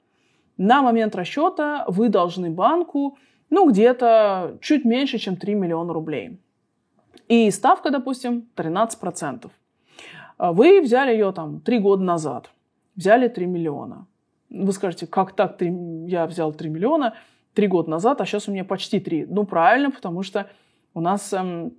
На 0.57 0.81
момент 0.81 1.15
расчета 1.15 1.85
вы 1.87 2.09
должны 2.09 2.49
банку 2.49 3.17
ну, 3.49 3.69
где-то 3.69 4.57
чуть 4.61 4.85
меньше, 4.85 5.17
чем 5.17 5.37
3 5.37 5.55
миллиона 5.55 5.93
рублей. 5.93 6.39
И 7.27 7.49
ставка, 7.51 7.89
допустим, 7.89 8.47
13%. 8.55 9.49
Вы 10.37 10.81
взяли 10.81 11.11
ее 11.11 11.31
там 11.31 11.61
3 11.61 11.79
года 11.79 12.03
назад. 12.03 12.51
Взяли 12.97 13.29
3 13.29 13.45
миллиона. 13.45 14.07
Вы 14.49 14.73
скажете, 14.73 15.07
как 15.07 15.31
так 15.33 15.57
3, 15.57 16.07
я 16.07 16.27
взял 16.27 16.51
3 16.51 16.69
миллиона 16.69 17.15
3 17.53 17.67
года 17.67 17.89
назад, 17.89 18.19
а 18.19 18.25
сейчас 18.25 18.49
у 18.49 18.51
меня 18.51 18.65
почти 18.65 18.99
3. 18.99 19.27
Ну, 19.29 19.45
правильно, 19.45 19.91
потому 19.91 20.23
что 20.23 20.49
у 20.93 20.99
нас 20.99 21.31
эм, 21.31 21.73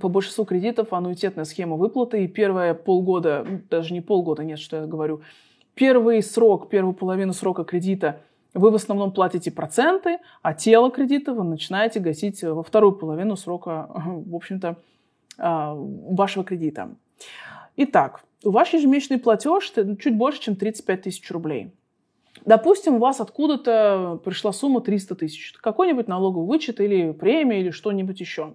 по 0.00 0.08
большинству 0.08 0.44
кредитов 0.44 0.92
аннуитетная 0.92 1.44
схема 1.44 1.76
выплаты, 1.76 2.24
и 2.24 2.28
первые 2.28 2.74
полгода, 2.74 3.46
даже 3.70 3.94
не 3.94 4.00
полгода, 4.00 4.42
нет, 4.44 4.58
что 4.58 4.78
я 4.78 4.86
говорю, 4.86 5.20
первый 5.74 6.22
срок, 6.22 6.68
первую 6.68 6.94
половину 6.94 7.32
срока 7.32 7.64
кредита 7.64 8.20
вы 8.54 8.70
в 8.70 8.74
основном 8.74 9.12
платите 9.12 9.50
проценты, 9.50 10.18
а 10.42 10.52
тело 10.52 10.90
кредита 10.90 11.32
вы 11.32 11.44
начинаете 11.44 12.00
гасить 12.00 12.42
во 12.42 12.62
вторую 12.62 12.92
половину 12.92 13.36
срока, 13.36 13.88
в 13.94 14.34
общем-то, 14.34 14.76
а, 15.38 15.74
вашего 15.74 16.44
кредита. 16.44 16.90
Итак, 17.76 18.22
ваш 18.44 18.72
ежемесячный 18.72 19.18
платеж 19.18 19.72
чуть 19.98 20.16
больше, 20.16 20.40
чем 20.40 20.56
35 20.56 21.02
тысяч 21.02 21.30
рублей. 21.30 21.72
Допустим, 22.44 22.96
у 22.96 22.98
вас 22.98 23.20
откуда-то 23.20 24.20
пришла 24.24 24.52
сумма 24.52 24.80
300 24.80 25.14
тысяч. 25.14 25.52
Какой-нибудь 25.52 26.08
налоговый 26.08 26.46
вычет 26.46 26.80
или 26.80 27.12
премия 27.12 27.60
или 27.60 27.70
что-нибудь 27.70 28.20
еще. 28.20 28.54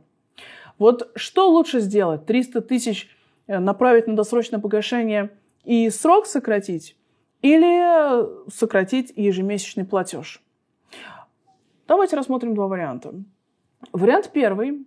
Вот 0.78 1.12
что 1.16 1.50
лучше 1.50 1.80
сделать? 1.80 2.26
300 2.26 2.62
тысяч 2.62 3.10
э, 3.48 3.60
направить 3.60 4.08
на 4.08 4.16
досрочное 4.16 4.60
погашение 4.60 5.32
и 5.64 5.90
срок 5.90 6.26
сократить? 6.26 6.96
Или 7.42 8.50
сократить 8.52 9.14
ежемесячный 9.16 9.86
платеж? 9.86 10.42
Давайте 11.88 12.16
рассмотрим 12.18 12.56
два 12.56 12.68
варианта. 12.68 13.14
Вариант 13.94 14.32
первый. 14.34 14.86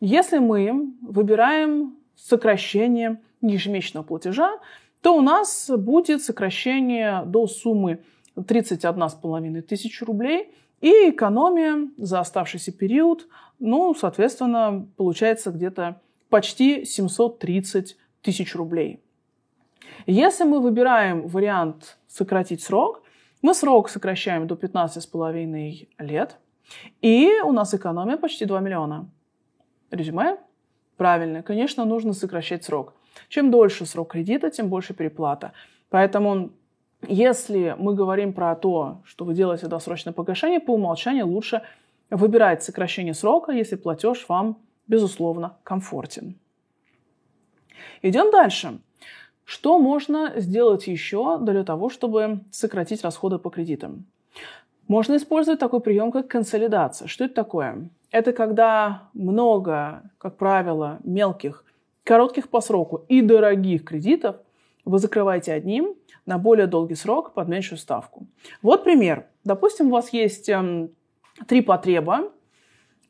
Если 0.00 0.38
мы 0.38 0.92
выбираем 1.02 1.96
сокращение 2.16 3.20
ежемесячного 3.42 4.04
платежа, 4.04 4.58
то 5.00 5.16
у 5.16 5.20
нас 5.20 5.70
будет 5.76 6.22
сокращение 6.22 7.22
до 7.26 7.46
суммы 7.46 8.00
31,5 8.36 9.62
тысяч 9.62 10.00
рублей 10.02 10.54
и 10.80 11.10
экономия 11.10 11.90
за 11.96 12.20
оставшийся 12.20 12.72
период 12.72 13.26
ну, 13.64 13.94
соответственно, 13.94 14.88
получается 14.96 15.52
где-то 15.52 16.00
почти 16.30 16.84
730 16.84 17.96
тысяч 18.20 18.56
рублей. 18.56 19.00
Если 20.06 20.42
мы 20.42 20.60
выбираем 20.60 21.28
вариант 21.28 21.96
сократить 22.08 22.60
срок, 22.60 23.04
мы 23.40 23.54
срок 23.54 23.88
сокращаем 23.88 24.48
до 24.48 24.56
15,5 24.56 25.88
лет, 26.00 26.38
и 27.00 27.30
у 27.44 27.52
нас 27.52 27.72
экономия 27.72 28.16
почти 28.16 28.46
2 28.46 28.58
миллиона. 28.58 29.08
Резюме? 29.92 30.38
Правильно, 30.96 31.44
конечно, 31.44 31.84
нужно 31.84 32.14
сокращать 32.14 32.64
срок. 32.64 32.94
Чем 33.28 33.50
дольше 33.50 33.86
срок 33.86 34.12
кредита, 34.12 34.50
тем 34.50 34.68
больше 34.68 34.94
переплата. 34.94 35.52
Поэтому 35.90 36.50
если 37.08 37.74
мы 37.78 37.94
говорим 37.94 38.32
про 38.32 38.54
то, 38.54 39.02
что 39.04 39.24
вы 39.24 39.34
делаете 39.34 39.66
досрочное 39.66 40.12
погашение, 40.12 40.60
по 40.60 40.74
умолчанию 40.74 41.26
лучше 41.26 41.62
выбирать 42.10 42.62
сокращение 42.62 43.14
срока, 43.14 43.52
если 43.52 43.76
платеж 43.76 44.26
вам, 44.28 44.58
безусловно, 44.86 45.56
комфортен. 45.64 46.36
Идем 48.02 48.30
дальше. 48.30 48.78
Что 49.44 49.78
можно 49.78 50.32
сделать 50.36 50.86
еще 50.86 51.38
для 51.40 51.64
того, 51.64 51.90
чтобы 51.90 52.40
сократить 52.50 53.02
расходы 53.02 53.38
по 53.38 53.50
кредитам? 53.50 54.06
Можно 54.86 55.16
использовать 55.16 55.58
такой 55.58 55.80
прием, 55.80 56.12
как 56.12 56.28
консолидация. 56.28 57.08
Что 57.08 57.24
это 57.24 57.34
такое? 57.34 57.88
Это 58.10 58.32
когда 58.32 59.08
много, 59.14 60.02
как 60.18 60.36
правило, 60.36 60.98
мелких, 61.02 61.64
коротких 62.04 62.48
по 62.48 62.60
сроку 62.60 63.04
и 63.08 63.22
дорогих 63.22 63.84
кредитов 63.84 64.36
вы 64.84 64.98
закрываете 64.98 65.52
одним 65.52 65.94
на 66.26 66.38
более 66.38 66.66
долгий 66.66 66.94
срок 66.94 67.34
под 67.34 67.48
меньшую 67.48 67.78
ставку. 67.78 68.26
Вот 68.62 68.84
пример. 68.84 69.26
Допустим, 69.44 69.88
у 69.88 69.90
вас 69.90 70.12
есть 70.12 70.48
эм, 70.48 70.90
три 71.46 71.62
потреба 71.62 72.30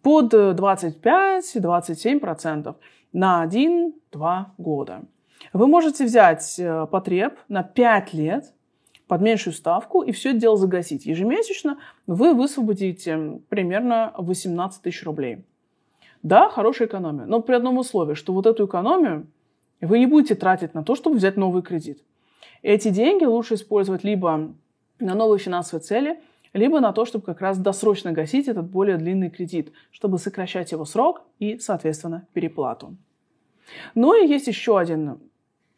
под 0.02 0.34
25-27% 0.34 2.74
на 3.12 3.46
1-2 3.46 4.44
года. 4.58 5.02
Вы 5.52 5.66
можете 5.66 6.04
взять 6.04 6.58
э, 6.58 6.86
потреб 6.90 7.38
на 7.48 7.62
5 7.62 8.14
лет 8.14 8.54
под 9.06 9.20
меньшую 9.20 9.54
ставку 9.54 10.02
и 10.02 10.12
все 10.12 10.30
это 10.30 10.38
дело 10.38 10.56
загасить. 10.56 11.04
Ежемесячно 11.04 11.78
вы 12.06 12.32
высвободите 12.34 13.40
примерно 13.48 14.14
18 14.16 14.82
тысяч 14.82 15.04
рублей. 15.04 15.44
Да, 16.22 16.48
хорошая 16.48 16.88
экономия, 16.88 17.26
но 17.26 17.40
при 17.40 17.54
одном 17.54 17.78
условии, 17.78 18.14
что 18.14 18.32
вот 18.32 18.46
эту 18.46 18.66
экономию 18.66 19.26
вы 19.80 19.98
не 19.98 20.06
будете 20.06 20.34
тратить 20.34 20.74
на 20.74 20.84
то, 20.84 20.94
чтобы 20.94 21.16
взять 21.16 21.36
новый 21.36 21.62
кредит. 21.62 22.02
Эти 22.62 22.88
деньги 22.88 23.24
лучше 23.24 23.54
использовать 23.54 24.04
либо 24.04 24.52
на 25.00 25.14
новые 25.14 25.38
финансовые 25.38 25.82
цели– 25.82 26.20
либо 26.52 26.80
на 26.80 26.92
то, 26.92 27.04
чтобы 27.04 27.24
как 27.24 27.40
раз 27.40 27.58
досрочно 27.58 28.12
гасить 28.12 28.48
этот 28.48 28.68
более 28.68 28.96
длинный 28.96 29.30
кредит, 29.30 29.72
чтобы 29.90 30.18
сокращать 30.18 30.72
его 30.72 30.84
срок 30.84 31.22
и, 31.38 31.58
соответственно, 31.58 32.26
переплату. 32.32 32.96
Ну 33.94 34.14
и 34.14 34.28
есть 34.28 34.48
еще 34.48 34.78
один 34.78 35.18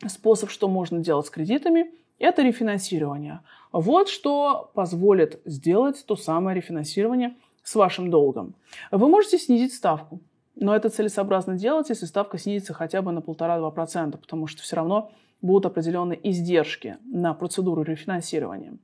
способ, 0.07 0.51
что 0.51 0.69
можно 0.69 0.99
делать 0.99 1.27
с 1.27 1.31
кредитами, 1.31 1.91
это 2.19 2.43
рефинансирование. 2.43 3.41
Вот 3.73 4.09
что 4.09 4.71
позволит 4.75 5.41
сделать 5.45 6.05
то 6.07 6.17
самое 6.17 6.57
рефинансирование 6.57 7.37
с 7.63 7.75
вашим 7.75 8.11
долгом. 8.11 8.55
Вы 8.91 9.09
можете 9.09 9.39
снизить 9.39 9.75
ставку, 9.75 10.21
но 10.57 10.75
это 10.75 10.89
целесообразно 10.89 11.57
делать, 11.57 11.89
если 11.89 12.07
ставка 12.07 12.39
снизится 12.39 12.75
хотя 12.75 13.03
бы 13.03 13.13
на 13.13 13.19
1,5-2%, 13.19 14.17
потому 14.19 14.47
что 14.47 14.63
все 14.63 14.77
равно 14.77 15.11
будут 15.43 15.67
определенные 15.67 16.19
издержки 16.29 16.97
на 17.05 17.35
процедуру 17.35 17.83
рефинансирования. 17.83 18.75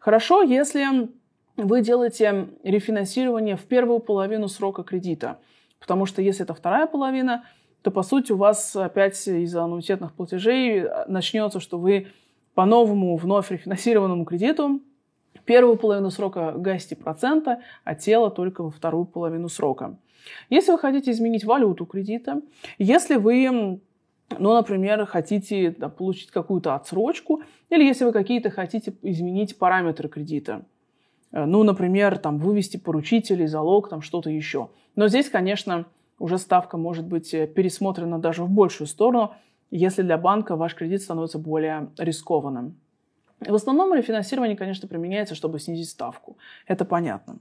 Хорошо, 0.00 0.42
если 0.42 1.08
вы 1.56 1.82
делаете 1.82 2.48
рефинансирование 2.62 3.56
в 3.56 3.64
первую 3.64 4.00
половину 4.00 4.48
срока 4.48 4.82
кредита. 4.82 5.38
Потому 5.78 6.06
что 6.06 6.22
если 6.22 6.44
это 6.44 6.54
вторая 6.54 6.86
половина, 6.86 7.44
то, 7.82 7.90
по 7.90 8.02
сути, 8.02 8.32
у 8.32 8.36
вас 8.36 8.76
опять 8.76 9.26
из-за 9.26 9.64
аннуитетных 9.64 10.12
платежей 10.12 10.86
начнется, 11.06 11.60
что 11.60 11.78
вы 11.78 12.08
по 12.54 12.66
новому 12.66 13.16
вновь 13.16 13.50
рефинансированному 13.50 14.24
кредиту 14.24 14.80
первую 15.50 15.76
половину 15.76 16.10
срока 16.10 16.52
гасите 16.52 16.94
процента, 16.94 17.60
а 17.82 17.96
тело 17.96 18.30
только 18.30 18.62
во 18.62 18.70
вторую 18.70 19.04
половину 19.04 19.48
срока. 19.48 19.96
Если 20.48 20.72
вы 20.72 20.78
хотите 20.78 21.10
изменить 21.10 21.44
валюту 21.44 21.86
кредита, 21.86 22.42
если 22.78 23.16
вы 23.16 23.80
ну, 24.38 24.54
например, 24.54 25.06
хотите 25.06 25.74
да, 25.76 25.88
получить 25.88 26.30
какую-то 26.30 26.76
отсрочку, 26.76 27.42
или 27.68 27.82
если 27.82 28.04
вы 28.04 28.12
какие-то 28.12 28.50
хотите 28.50 28.94
изменить 29.02 29.58
параметры 29.58 30.08
кредита– 30.08 30.64
Э, 31.32 31.44
ну, 31.44 31.62
например, 31.62 32.18
там, 32.18 32.38
вывести 32.38 32.76
поручителей, 32.76 33.46
залог, 33.46 33.88
там, 33.88 34.02
что-то 34.02 34.30
еще. 34.30 34.70
Но 34.96 35.08
здесь, 35.08 35.28
конечно, 35.28 35.86
уже 36.18 36.38
ставка 36.38 36.76
может 36.76 37.06
быть 37.06 37.32
э, 37.34 37.46
пересмотрена 37.46 38.18
даже 38.18 38.42
в 38.44 38.50
большую 38.50 38.88
сторону, 38.88 39.34
если 39.70 40.02
для 40.02 40.18
банка 40.18 40.56
ваш 40.56 40.74
кредит 40.74 41.02
становится 41.02 41.38
более 41.38 41.90
рискованным. 41.98 42.76
В 43.40 43.54
основном 43.54 43.94
рефинансирование, 43.94 44.56
конечно, 44.56 44.88
применяется, 44.88 45.34
чтобы 45.34 45.60
снизить 45.60 45.88
ставку. 45.88 46.36
Это 46.66 46.84
понятно. 46.84 47.36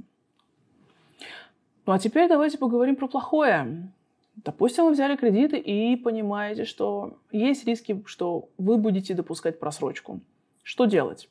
Ну 1.89 1.95
а 1.95 1.97
теперь 1.97 2.30
давайте 2.30 2.60
поговорим 2.60 2.95
про 2.95 3.08
плохое. 3.08 3.91
Допустим, 4.36 4.84
вы 4.86 4.91
взяли 4.91 5.15
кредиты 5.15 5.58
и 5.58 5.95
понимаете, 5.95 6.63
что 6.63 7.17
есть 7.32 7.65
риски, 7.65 8.04
что 8.06 8.49
вы 8.60 8.78
будете 8.78 9.15
допускать 9.15 9.60
просрочку. 9.60 10.19
Что 10.62 10.86
делать? 10.86 11.30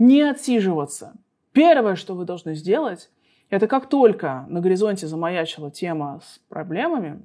Не 0.00 0.22
отсиживаться. 0.22 1.14
Первое, 1.52 1.94
что 1.94 2.16
вы 2.16 2.24
должны 2.24 2.56
сделать, 2.56 3.10
это 3.48 3.68
как 3.68 3.88
только 3.88 4.44
на 4.48 4.60
горизонте 4.60 5.06
замаячила 5.06 5.70
тема 5.70 6.20
с 6.24 6.40
проблемами, 6.48 7.24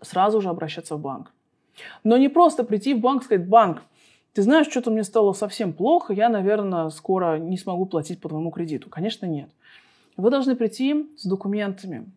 сразу 0.00 0.40
же 0.40 0.48
обращаться 0.48 0.96
в 0.96 1.00
банк. 1.00 1.30
Но 2.04 2.16
не 2.16 2.30
просто 2.30 2.64
прийти 2.64 2.94
в 2.94 3.00
банк 3.00 3.20
и 3.20 3.24
сказать, 3.26 3.46
банк, 3.46 3.82
ты 4.32 4.40
знаешь, 4.40 4.68
что-то 4.68 4.90
мне 4.90 5.04
стало 5.04 5.34
совсем 5.34 5.74
плохо, 5.74 6.14
я, 6.14 6.30
наверное, 6.30 6.88
скоро 6.88 7.36
не 7.36 7.58
смогу 7.58 7.84
платить 7.84 8.18
по 8.18 8.30
твоему 8.30 8.50
кредиту. 8.50 8.88
Конечно, 8.88 9.26
нет. 9.26 9.50
Вы 10.18 10.30
должны 10.30 10.56
прийти 10.56 11.06
с 11.16 11.24
документами, 11.24 12.10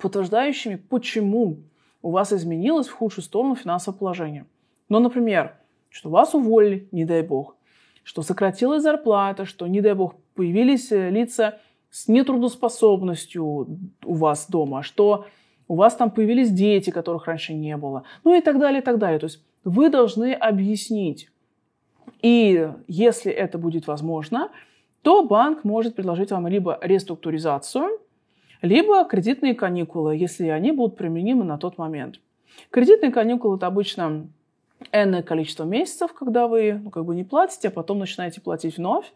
подтверждающими, 0.00 0.76
почему 0.76 1.58
у 2.00 2.10
вас 2.10 2.32
изменилось 2.32 2.88
в 2.88 2.94
худшую 2.94 3.22
сторону 3.22 3.54
финансовое 3.54 3.98
положение. 3.98 4.46
Ну, 4.88 5.00
например, 5.00 5.54
что 5.90 6.08
вас 6.08 6.34
уволили, 6.34 6.88
не 6.92 7.04
дай 7.04 7.22
бог, 7.22 7.54
что 8.04 8.22
сократилась 8.22 8.82
зарплата, 8.82 9.44
что, 9.44 9.66
не 9.66 9.82
дай 9.82 9.92
бог, 9.92 10.14
появились 10.34 10.90
э, 10.90 11.10
лица 11.10 11.58
с 11.90 12.08
нетрудоспособностью 12.08 13.44
у 13.44 14.14
вас 14.14 14.48
дома, 14.48 14.82
что 14.82 15.26
у 15.68 15.74
вас 15.74 15.94
там 15.94 16.10
появились 16.10 16.50
дети, 16.50 16.88
которых 16.88 17.26
раньше 17.26 17.52
не 17.52 17.76
было, 17.76 18.04
ну 18.24 18.34
и 18.34 18.40
так 18.40 18.58
далее, 18.58 18.80
и 18.80 18.84
так 18.84 18.96
далее. 18.96 19.18
То 19.18 19.26
есть 19.26 19.42
вы 19.62 19.90
должны 19.90 20.32
объяснить. 20.32 21.28
И 22.22 22.70
если 22.88 23.30
это 23.30 23.58
будет 23.58 23.86
возможно, 23.86 24.50
то 25.06 25.22
банк 25.22 25.62
может 25.62 25.94
предложить 25.94 26.32
вам 26.32 26.48
либо 26.48 26.80
реструктуризацию, 26.82 28.00
либо 28.60 29.04
кредитные 29.04 29.54
каникулы, 29.54 30.16
если 30.16 30.48
они 30.48 30.72
будут 30.72 30.96
применимы 30.96 31.44
на 31.44 31.58
тот 31.58 31.78
момент. 31.78 32.16
Кредитные 32.70 33.12
каникулы– 33.12 33.56
это 33.58 33.68
обычно 33.68 34.26
энное 34.90 35.22
количество 35.22 35.62
месяцев, 35.62 36.12
когда 36.12 36.48
вы 36.48 36.80
ну, 36.82 36.90
как 36.90 37.04
бы 37.04 37.14
не 37.14 37.22
платите, 37.22 37.68
а 37.68 37.70
потом 37.70 38.00
начинаете 38.00 38.40
платить 38.40 38.78
вновь. 38.78 39.12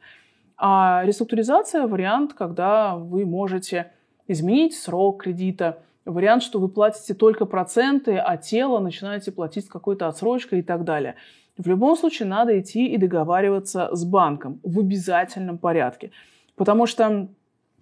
А 0.57 1.03
реструктуризация– 1.05 1.85
вариант, 1.88 2.35
когда 2.35 2.94
вы 2.94 3.26
можете 3.26 3.90
изменить 4.29 4.76
срок 4.76 5.24
кредита, 5.24 5.83
вариант, 6.05 6.44
что 6.44 6.61
вы 6.61 6.68
платите 6.68 7.14
только 7.14 7.46
проценты, 7.46 8.16
а 8.16 8.37
тело 8.37 8.79
начинаете 8.79 9.33
платить 9.33 9.66
с 9.66 9.68
какой-то 9.68 10.07
отсрочкой 10.07 10.61
и 10.61 10.62
так 10.62 10.85
далее. 10.85 11.16
В 11.61 11.66
любом 11.66 11.94
случае 11.94 12.27
надо 12.27 12.59
идти 12.59 12.87
и 12.87 12.96
договариваться 12.96 13.90
с 13.92 14.03
банком 14.07 14.61
в 14.62 14.81
обязательном 14.81 15.59
порядке. 15.59 16.11
Потому 16.57 16.87
что 16.87 17.29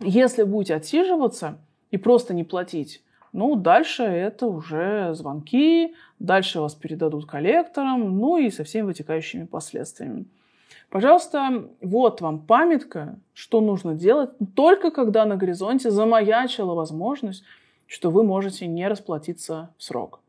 если 0.00 0.42
будете 0.42 0.74
отсиживаться 0.74 1.58
и 1.92 1.96
просто 1.96 2.34
не 2.34 2.42
платить, 2.42 3.04
ну, 3.32 3.54
дальше 3.54 4.02
это 4.02 4.48
уже 4.48 5.14
звонки, 5.14 5.94
дальше 6.18 6.60
вас 6.60 6.74
передадут 6.74 7.26
коллекторам, 7.26 8.18
ну 8.18 8.36
и 8.36 8.50
со 8.50 8.64
всеми 8.64 8.86
вытекающими 8.86 9.44
последствиями. 9.44 10.26
Пожалуйста, 10.90 11.68
вот 11.80 12.20
вам 12.20 12.40
памятка, 12.40 13.20
что 13.32 13.60
нужно 13.60 13.94
делать 13.94 14.30
только 14.56 14.90
когда 14.90 15.24
на 15.24 15.36
горизонте 15.36 15.92
замаячила 15.92 16.74
возможность, 16.74 17.44
что 17.86 18.10
вы 18.10 18.24
можете 18.24 18.66
не 18.66 18.88
расплатиться 18.88 19.70
в 19.78 19.84
срок. 19.84 20.20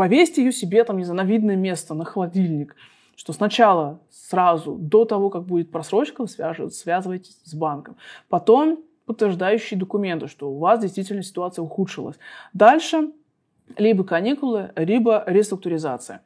Повесьте 0.00 0.42
ее 0.42 0.50
себе 0.50 0.82
там, 0.84 0.96
не 0.96 1.04
знаю, 1.04 1.18
на 1.18 1.30
видное 1.30 1.56
место, 1.56 1.92
на 1.92 2.06
холодильник, 2.06 2.74
что 3.16 3.34
сначала, 3.34 4.00
сразу, 4.08 4.76
до 4.76 5.04
того, 5.04 5.28
как 5.28 5.42
будет 5.42 5.70
просрочка, 5.70 6.22
вы 6.22 6.28
связываетесь 6.70 7.38
с 7.44 7.52
банком. 7.52 7.96
Потом 8.30 8.82
подтверждающие 9.04 9.78
документы, 9.78 10.26
что 10.26 10.50
у 10.50 10.56
вас 10.56 10.80
действительно 10.80 11.22
ситуация 11.22 11.62
ухудшилась. 11.62 12.16
Дальше 12.54 13.10
либо 13.76 14.02
каникулы, 14.02 14.72
либо 14.74 15.22
реструктуризация. 15.26 16.22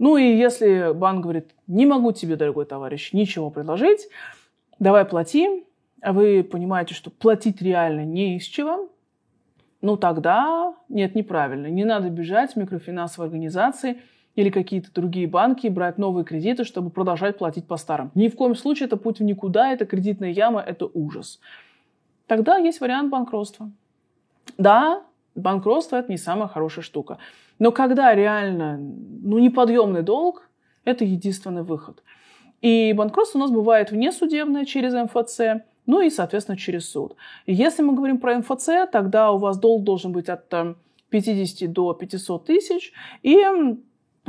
Ну 0.00 0.16
и 0.16 0.36
если 0.36 0.92
банк 0.92 1.22
говорит, 1.22 1.54
не 1.68 1.86
могу 1.86 2.10
тебе, 2.10 2.34
дорогой 2.34 2.64
товарищ, 2.64 3.12
ничего 3.12 3.48
предложить, 3.48 4.08
давай 4.80 5.04
плати, 5.04 5.64
а 6.02 6.12
вы 6.12 6.42
понимаете, 6.42 6.94
что 6.94 7.12
платить 7.12 7.62
реально 7.62 8.04
не 8.04 8.38
из 8.38 8.42
чего, 8.42 8.88
ну 9.84 9.98
тогда 9.98 10.74
нет, 10.88 11.14
неправильно. 11.14 11.66
Не 11.66 11.84
надо 11.84 12.08
бежать 12.08 12.54
в 12.54 12.56
микрофинансовые 12.56 13.28
организации 13.28 14.00
или 14.34 14.48
какие-то 14.48 14.90
другие 14.92 15.28
банки 15.28 15.66
и 15.66 15.70
брать 15.70 15.98
новые 15.98 16.24
кредиты, 16.24 16.64
чтобы 16.64 16.88
продолжать 16.88 17.36
платить 17.36 17.66
по 17.66 17.76
старым. 17.76 18.10
Ни 18.14 18.28
в 18.28 18.34
коем 18.34 18.54
случае 18.54 18.86
это 18.86 18.96
путь 18.96 19.20
в 19.20 19.22
никуда, 19.22 19.70
это 19.70 19.84
кредитная 19.84 20.30
яма, 20.30 20.62
это 20.62 20.88
ужас. 20.94 21.38
Тогда 22.26 22.56
есть 22.56 22.80
вариант 22.80 23.10
банкротства. 23.10 23.70
Да, 24.56 25.02
банкротство– 25.34 25.96
это 25.98 26.10
не 26.10 26.16
самая 26.16 26.48
хорошая 26.48 26.82
штука. 26.82 27.18
Но 27.58 27.70
когда 27.70 28.14
реально 28.14 28.78
ну, 28.78 29.38
неподъемный 29.38 30.02
долг, 30.02 30.48
это 30.86 31.04
единственный 31.04 31.62
выход. 31.62 32.02
И 32.62 32.94
банкротство 32.94 33.38
у 33.38 33.42
нас 33.42 33.50
бывает 33.50 33.90
внесудебное 33.90 34.64
через 34.64 34.94
МФЦ, 34.94 35.62
ну 35.86 36.00
и, 36.00 36.10
соответственно, 36.10 36.56
через 36.56 36.88
суд. 36.88 37.16
если 37.46 37.82
мы 37.82 37.94
говорим 37.94 38.18
про 38.18 38.38
МФЦ, 38.38 38.90
тогда 38.90 39.32
у 39.32 39.38
вас 39.38 39.58
долг 39.58 39.84
должен 39.84 40.12
быть 40.12 40.28
от 40.28 40.48
50 41.10 41.62
эм, 41.62 41.72
до 41.72 41.92
500 41.92 42.44
тысяч, 42.46 42.92
и 43.22 43.42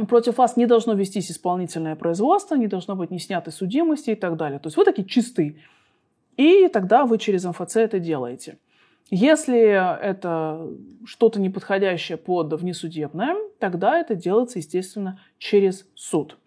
против 0.07 0.37
вас 0.37 0.57
не 0.57 0.65
должно 0.65 0.93
вестись 0.93 1.31
исполнительное 1.31 1.95
производство, 1.95 2.55
не 2.55 2.67
должно 2.67 2.95
быть 2.95 3.11
не 3.11 3.19
снятой 3.19 3.53
судимости 3.53 4.11
и 4.11 4.15
так 4.15 4.35
далее. 4.35 4.59
То 4.59 4.67
есть 4.67 4.77
вы 4.77 4.83
такие 4.83 5.07
чисты. 5.07 5.57
И 6.37 6.67
тогда 6.67 7.05
вы 7.05 7.17
через 7.17 7.45
МФЦ 7.45 7.77
это 7.77 7.99
делаете. 7.99 8.57
Если 9.09 9.59
это 9.59 10.67
что-то 11.05 11.39
неподходящее 11.39 12.17
под 12.17 12.53
внесудебное, 12.53 13.35
тогда 13.59 13.99
это 13.99 14.15
делается, 14.15 14.59
естественно, 14.59 15.21
через 15.37 15.87
суд. 15.93 16.37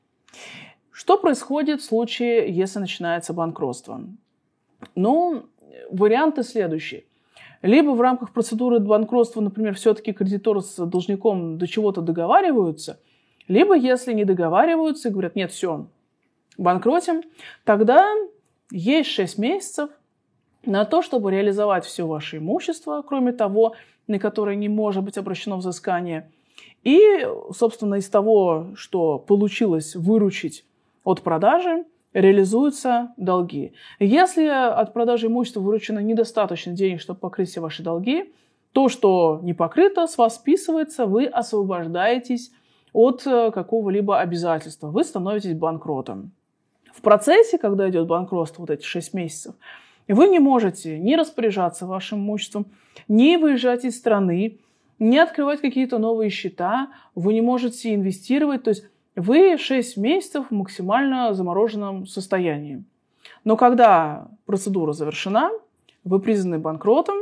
Что 0.91 1.17
происходит 1.17 1.81
в 1.81 1.85
случае, 1.85 2.53
если 2.53 2.81
начинается 2.81 3.33
банкротство? 3.33 4.03
Ну, 4.95 5.47
варианты 5.91 6.43
следующие. 6.43 7.05
Либо 7.63 7.91
в 7.91 8.01
рамках 8.01 8.33
процедуры 8.33 8.79
банкротства, 8.79 9.41
например, 9.41 9.75
все-таки 9.75 10.13
кредитор 10.13 10.63
с 10.63 10.77
должником 10.87 11.59
до 11.59 11.67
чего-то 11.67 12.01
договариваются, 12.01 13.01
либо 13.49 13.75
если 13.75 14.13
не 14.13 14.25
договариваются 14.25 15.09
и 15.09 15.13
говорят, 15.13 15.35
нет, 15.35 15.51
все, 15.51 15.87
банкротим, 16.57 17.23
тогда 17.65 18.07
есть 18.71 19.11
6 19.11 19.39
месяцев 19.39 19.91
на 20.65 20.85
то, 20.85 21.03
чтобы 21.03 21.31
реализовать 21.31 21.85
все 21.85 22.07
ваше 22.07 22.39
имущество, 22.39 23.03
кроме 23.03 23.33
того, 23.33 23.75
на 24.07 24.19
которое 24.19 24.55
не 24.57 24.69
может 24.69 25.03
быть 25.03 25.19
обращено 25.19 25.57
взыскание. 25.57 26.31
И, 26.85 27.01
собственно, 27.53 27.97
из 27.97 28.09
того, 28.09 28.69
что 28.75 29.19
получилось 29.19 29.97
выручить 29.97 30.65
от 31.05 31.23
продажи, 31.23 31.85
реализуются 32.21 33.13
долги. 33.17 33.73
Если 34.01 34.47
от 34.47 34.93
продажи 34.93 35.29
имущества 35.29 35.61
выручено 35.61 36.01
недостаточно 36.01 36.73
денег, 36.73 37.01
чтобы 37.01 37.21
покрыть 37.21 37.49
все 37.49 37.61
ваши 37.61 37.83
долги, 37.83 38.33
то, 38.73 38.89
что 38.89 39.41
не 39.43 39.55
покрыто, 39.55 40.07
с 40.07 40.19
вас 40.19 40.37
списывается, 40.37 41.07
вы 41.07 41.27
освобождаетесь 41.27 42.51
от 42.93 43.27
э, 43.27 43.51
какого-либо 43.51 44.21
обязательства, 44.21 44.89
вы 44.89 45.05
становитесь 45.05 45.55
банкротом. 45.55 46.33
В 46.93 47.01
процессе, 47.01 47.59
когда 47.59 47.89
идет 47.89 48.07
банкротство, 48.07 48.63
вот 48.63 48.71
эти 48.71 48.83
6 48.83 49.15
месяцев, 49.15 49.55
вы 50.09 50.27
не 50.29 50.39
можете 50.39 50.99
не 50.99 51.17
распоряжаться 51.17 51.87
вашим 51.87 52.19
имуществом, 52.19 52.67
не 53.07 53.37
выезжать 53.37 53.85
из 53.85 53.97
страны, 53.97 54.59
не 54.99 55.19
открывать 55.19 55.61
какие-то 55.61 55.99
новые 55.99 56.31
счета, 56.31 56.89
вы 57.15 57.35
не 57.35 57.41
можете 57.41 57.95
инвестировать. 57.95 58.65
То 58.65 58.71
есть 58.71 58.85
вы 59.19 59.59
6 59.59 59.97
месяцев 59.97 60.47
в 60.51 60.55
максимально 60.55 61.35
замороженном 61.35 62.07
состоянии. 62.07 62.85
Но 63.45 63.57
когда 63.57 64.29
процедура 64.47 64.93
завершена, 64.93 65.51
вы 66.05 66.21
признаны 66.21 66.59
банкротом, 66.59 67.17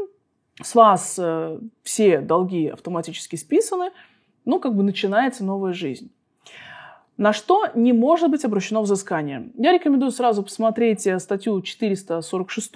с 0.63 0.75
вас 0.75 1.19
э, 1.19 1.59
все 1.83 2.21
долги 2.21 2.69
автоматически 2.69 3.37
списаны, 3.37 3.91
ну, 4.45 4.61
как 4.61 4.75
бы 4.75 4.83
начинается 4.83 5.45
новая 5.45 5.73
жизнь. 5.73 6.11
На 7.17 7.33
что 7.33 7.67
не 7.75 7.93
может 7.93 8.31
быть 8.31 8.45
обращено 8.45 8.83
взыскание? 8.83 9.51
Я 9.57 9.73
рекомендую 9.73 10.11
сразу 10.13 10.43
посмотреть 10.43 11.07
э, 11.07 11.19
статью 11.19 11.61
446, 11.61 12.73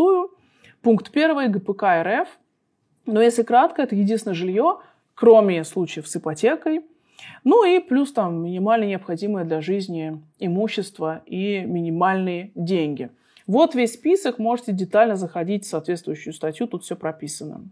пункт 0.82 1.10
1 1.14 1.52
ГПК 1.52 1.84
РФ. 2.02 2.28
Но 3.06 3.22
если 3.22 3.42
кратко, 3.42 3.82
это 3.82 3.94
единственное 3.94 4.34
жилье, 4.34 4.78
кроме 5.14 5.64
случаев 5.64 6.08
с 6.08 6.16
ипотекой, 6.16 6.82
ну 7.44 7.64
и 7.64 7.78
плюс 7.80 8.12
там 8.12 8.42
минимально 8.42 8.84
необходимое 8.84 9.44
для 9.44 9.60
жизни 9.60 10.22
имущество 10.38 11.22
и 11.26 11.62
минимальные 11.62 12.52
деньги. 12.54 13.10
Вот 13.46 13.74
весь 13.74 13.94
список, 13.94 14.38
можете 14.38 14.72
детально 14.72 15.16
заходить 15.16 15.64
в 15.64 15.68
соответствующую 15.68 16.32
статью, 16.32 16.66
тут 16.66 16.84
все 16.84 16.96
прописано. 16.96 17.62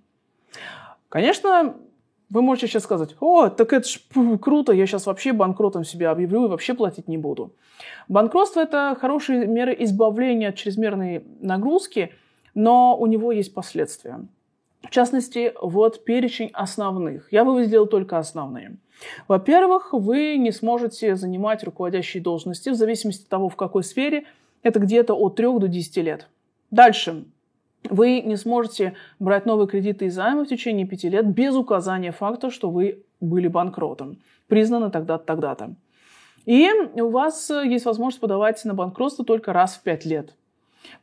Конечно, 1.08 1.74
Вы 2.30 2.42
можете 2.42 2.66
сейчас 2.66 2.82
сказать, 2.82 3.16
о, 3.20 3.48
так 3.48 3.72
это 3.72 3.88
ж 3.88 4.00
круто, 4.40 4.72
я 4.72 4.86
сейчас 4.86 5.06
вообще 5.06 5.32
банкротом 5.32 5.84
себя 5.84 6.10
объявлю 6.10 6.44
и 6.44 6.48
вообще 6.48 6.74
платить 6.74 7.08
не 7.08 7.16
буду. 7.16 7.54
Банкротство– 8.06 8.60
это 8.62 8.96
хорошие 9.00 9.46
меры 9.46 9.74
избавления 9.80 10.50
от 10.50 10.56
чрезмерной 10.56 11.24
нагрузки, 11.40 12.12
но 12.54 12.96
у 12.98 13.06
него 13.06 13.32
есть 13.32 13.54
последствия. 13.54 14.20
В 14.82 14.90
частности, 14.90 15.52
вот 15.60 16.04
перечень 16.04 16.50
основных. 16.52 17.32
Я 17.32 17.44
выделил 17.44 17.86
только 17.86 18.18
основные. 18.18 18.76
Во-первых, 19.26 19.92
вы 19.92 20.36
не 20.36 20.52
сможете 20.52 21.16
занимать 21.16 21.64
руководящие 21.64 22.22
должности 22.22 22.70
в 22.70 22.74
зависимости 22.74 23.24
от 23.24 23.28
того, 23.28 23.48
в 23.48 23.56
какой 23.56 23.84
сфере. 23.84 24.24
Это 24.62 24.80
где-то 24.80 25.14
от 25.14 25.36
3 25.36 25.46
до 25.58 25.68
10 25.68 25.96
лет. 25.98 26.28
Дальше. 26.70 27.24
Вы 27.88 28.20
не 28.20 28.36
сможете 28.36 28.94
брать 29.18 29.46
новые 29.46 29.68
кредиты 29.68 30.06
и 30.06 30.10
займы 30.10 30.44
в 30.44 30.48
течение 30.48 30.86
пяти 30.86 31.08
лет 31.08 31.26
без 31.26 31.54
указания 31.54 32.10
факта, 32.10 32.50
что 32.50 32.70
вы 32.70 33.04
были 33.20 33.48
банкротом, 33.48 34.18
признаны 34.48 34.90
тогда-то, 34.90 35.24
тогда-то. 35.24 35.74
И 36.44 36.68
у 36.96 37.08
вас 37.10 37.50
есть 37.50 37.84
возможность 37.84 38.20
подавать 38.20 38.64
на 38.64 38.74
банкротство 38.74 39.24
только 39.24 39.52
раз 39.52 39.76
в 39.76 39.82
пять 39.82 40.04
лет. 40.04 40.34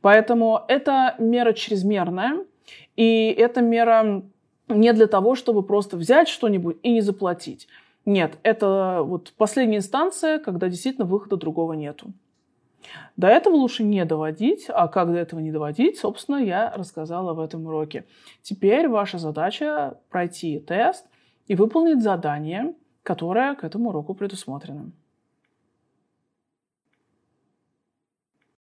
Поэтому 0.02 0.64
это 0.68 1.16
мера 1.18 1.54
чрезмерная, 1.54 2.46
и 2.96 3.34
эта 3.38 3.62
мера 3.62 4.24
не 4.68 4.94
для 4.94 5.08
того, 5.08 5.36
чтобы 5.36 5.64
просто 5.64 5.98
взять 5.98 6.28
что-нибудь 6.28 6.78
и 6.84 6.92
не 6.92 7.02
заплатить. 7.02 7.68
Нет, 8.06 8.38
это 8.44 9.02
вот 9.04 9.34
последняя 9.38 9.78
инстанция, 9.78 10.40
когда 10.40 10.70
действительно 10.70 11.06
выхода 11.06 11.38
другого 11.38 11.74
нету. 11.74 12.14
До 13.18 13.28
этого 13.28 13.56
лучше 13.56 13.84
не 13.84 14.06
доводить, 14.06 14.66
а 14.70 14.88
как 14.88 15.12
до 15.12 15.18
этого 15.18 15.40
не 15.40 15.52
доводить, 15.52 15.98
собственно, 15.98 16.38
я 16.38 16.72
рассказала 16.76 17.34
в 17.34 17.40
этом 17.40 17.66
уроке. 17.66 18.06
Теперь 18.42 18.88
ваша 18.88 19.18
задача 19.18 19.98
пройти 20.10 20.60
тест 20.60 21.06
и 21.48 21.56
выполнить 21.56 22.04
задание, 22.04 22.76
которое 23.04 23.56
к 23.56 23.64
этому 23.64 23.90
уроку 23.90 24.14
предусмотрено. 24.14 24.92